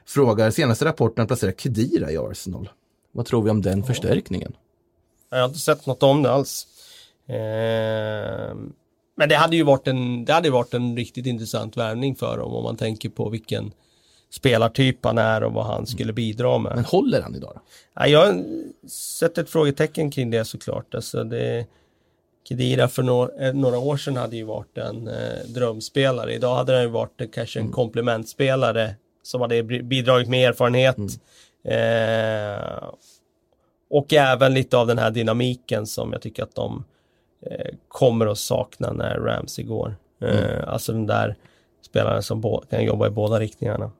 [0.05, 2.69] frågar, senaste rapporten placerar Kedira i Arsenal.
[3.11, 4.55] Vad tror vi om den förstärkningen?
[5.29, 6.67] Jag har inte sett något om det alls.
[7.27, 8.55] Eh,
[9.17, 12.53] men det hade ju varit en, det hade varit en riktigt intressant värvning för dem
[12.53, 13.71] om man tänker på vilken
[14.29, 16.75] spelartyp han är och vad han skulle bidra med.
[16.75, 17.61] Men håller han idag då?
[17.93, 18.43] Ja, jag har
[18.89, 20.95] sett ett frågetecken kring det såklart.
[20.95, 21.65] Alltså det,
[22.47, 26.33] Kedira för några, eh, några år sedan hade ju varit en eh, drömspelare.
[26.33, 30.97] Idag hade han ju varit eh, kanske en komplementspelare som hade bidragit med erfarenhet.
[31.63, 32.89] Eh,
[33.89, 36.83] och även lite av den här dynamiken som jag tycker att de
[37.45, 39.95] eh, kommer att sakna när Ramsey går.
[40.21, 41.35] Eh, Alltså den där
[41.85, 43.91] spelaren som kan jobba i båda riktningarna.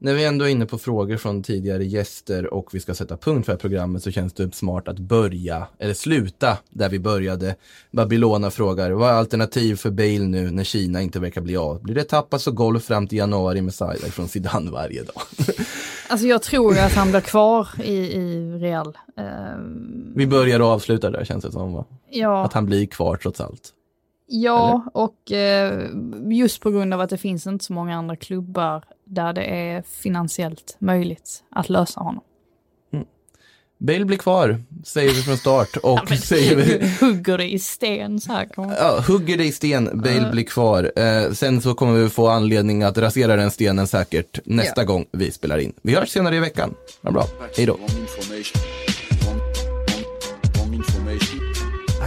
[0.00, 3.44] När vi ändå är inne på frågor från tidigare gäster och vi ska sätta punkt
[3.46, 7.54] för det här programmet så känns det smart att börja, eller sluta där vi började.
[7.90, 11.82] Babylona frågar, vad är alternativ för Bale nu när Kina inte verkar bli av?
[11.82, 15.22] Blir det tapas och golf fram till januari med Saida från Zidane varje dag?
[16.10, 18.98] Alltså jag tror att han blir kvar i, i Real.
[19.16, 21.84] Ehm, vi börjar och avslutar där känns det som va?
[22.10, 23.72] ja, Att han blir kvar trots allt.
[24.26, 25.88] ja och eh,
[26.30, 29.82] just på grund av att det finns inte så många andra klubbar där det är
[29.82, 32.22] finansiellt möjligt att lösa honom.
[33.80, 38.32] Bale blir kvar, säger vi från start och säger vi Hugger det i sten så
[38.32, 38.46] här.
[38.46, 38.76] Kommer.
[38.76, 40.92] Ja, hugger det i sten, Bale blir kvar.
[40.96, 45.30] Eh, sen så kommer vi få anledning att rasera den stenen säkert nästa gång vi
[45.30, 45.72] spelar in.
[45.82, 46.74] Vi hörs senare i veckan.
[47.02, 47.26] Ha bra.
[47.56, 47.78] Hej då.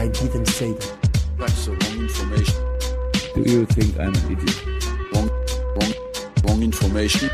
[0.01, 1.01] I didn't say that.
[1.39, 2.55] That's the wrong information.
[3.35, 4.60] Do you think I'm an idiot?
[6.43, 7.29] Wrong, wrong, wrong information.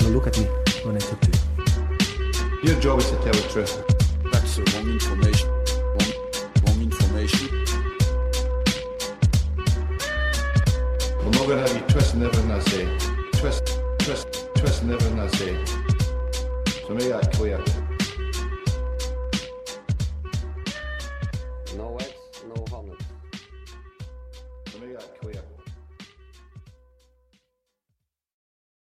[0.00, 0.44] Now look at me
[0.84, 2.70] when I talk to you.
[2.70, 3.84] Your job is to tell the truth.
[4.32, 5.48] That's the wrong information.
[5.48, 6.12] Wrong,
[6.66, 7.48] wrong information.
[11.20, 12.88] I'm not gonna have you twisting everything I say.
[13.32, 15.64] Twist, twist, twisting everything I say.
[15.64, 17.58] So make that clear.
[17.58, 17.68] No eggs, no omelette.
[17.68, 17.89] So make that clear.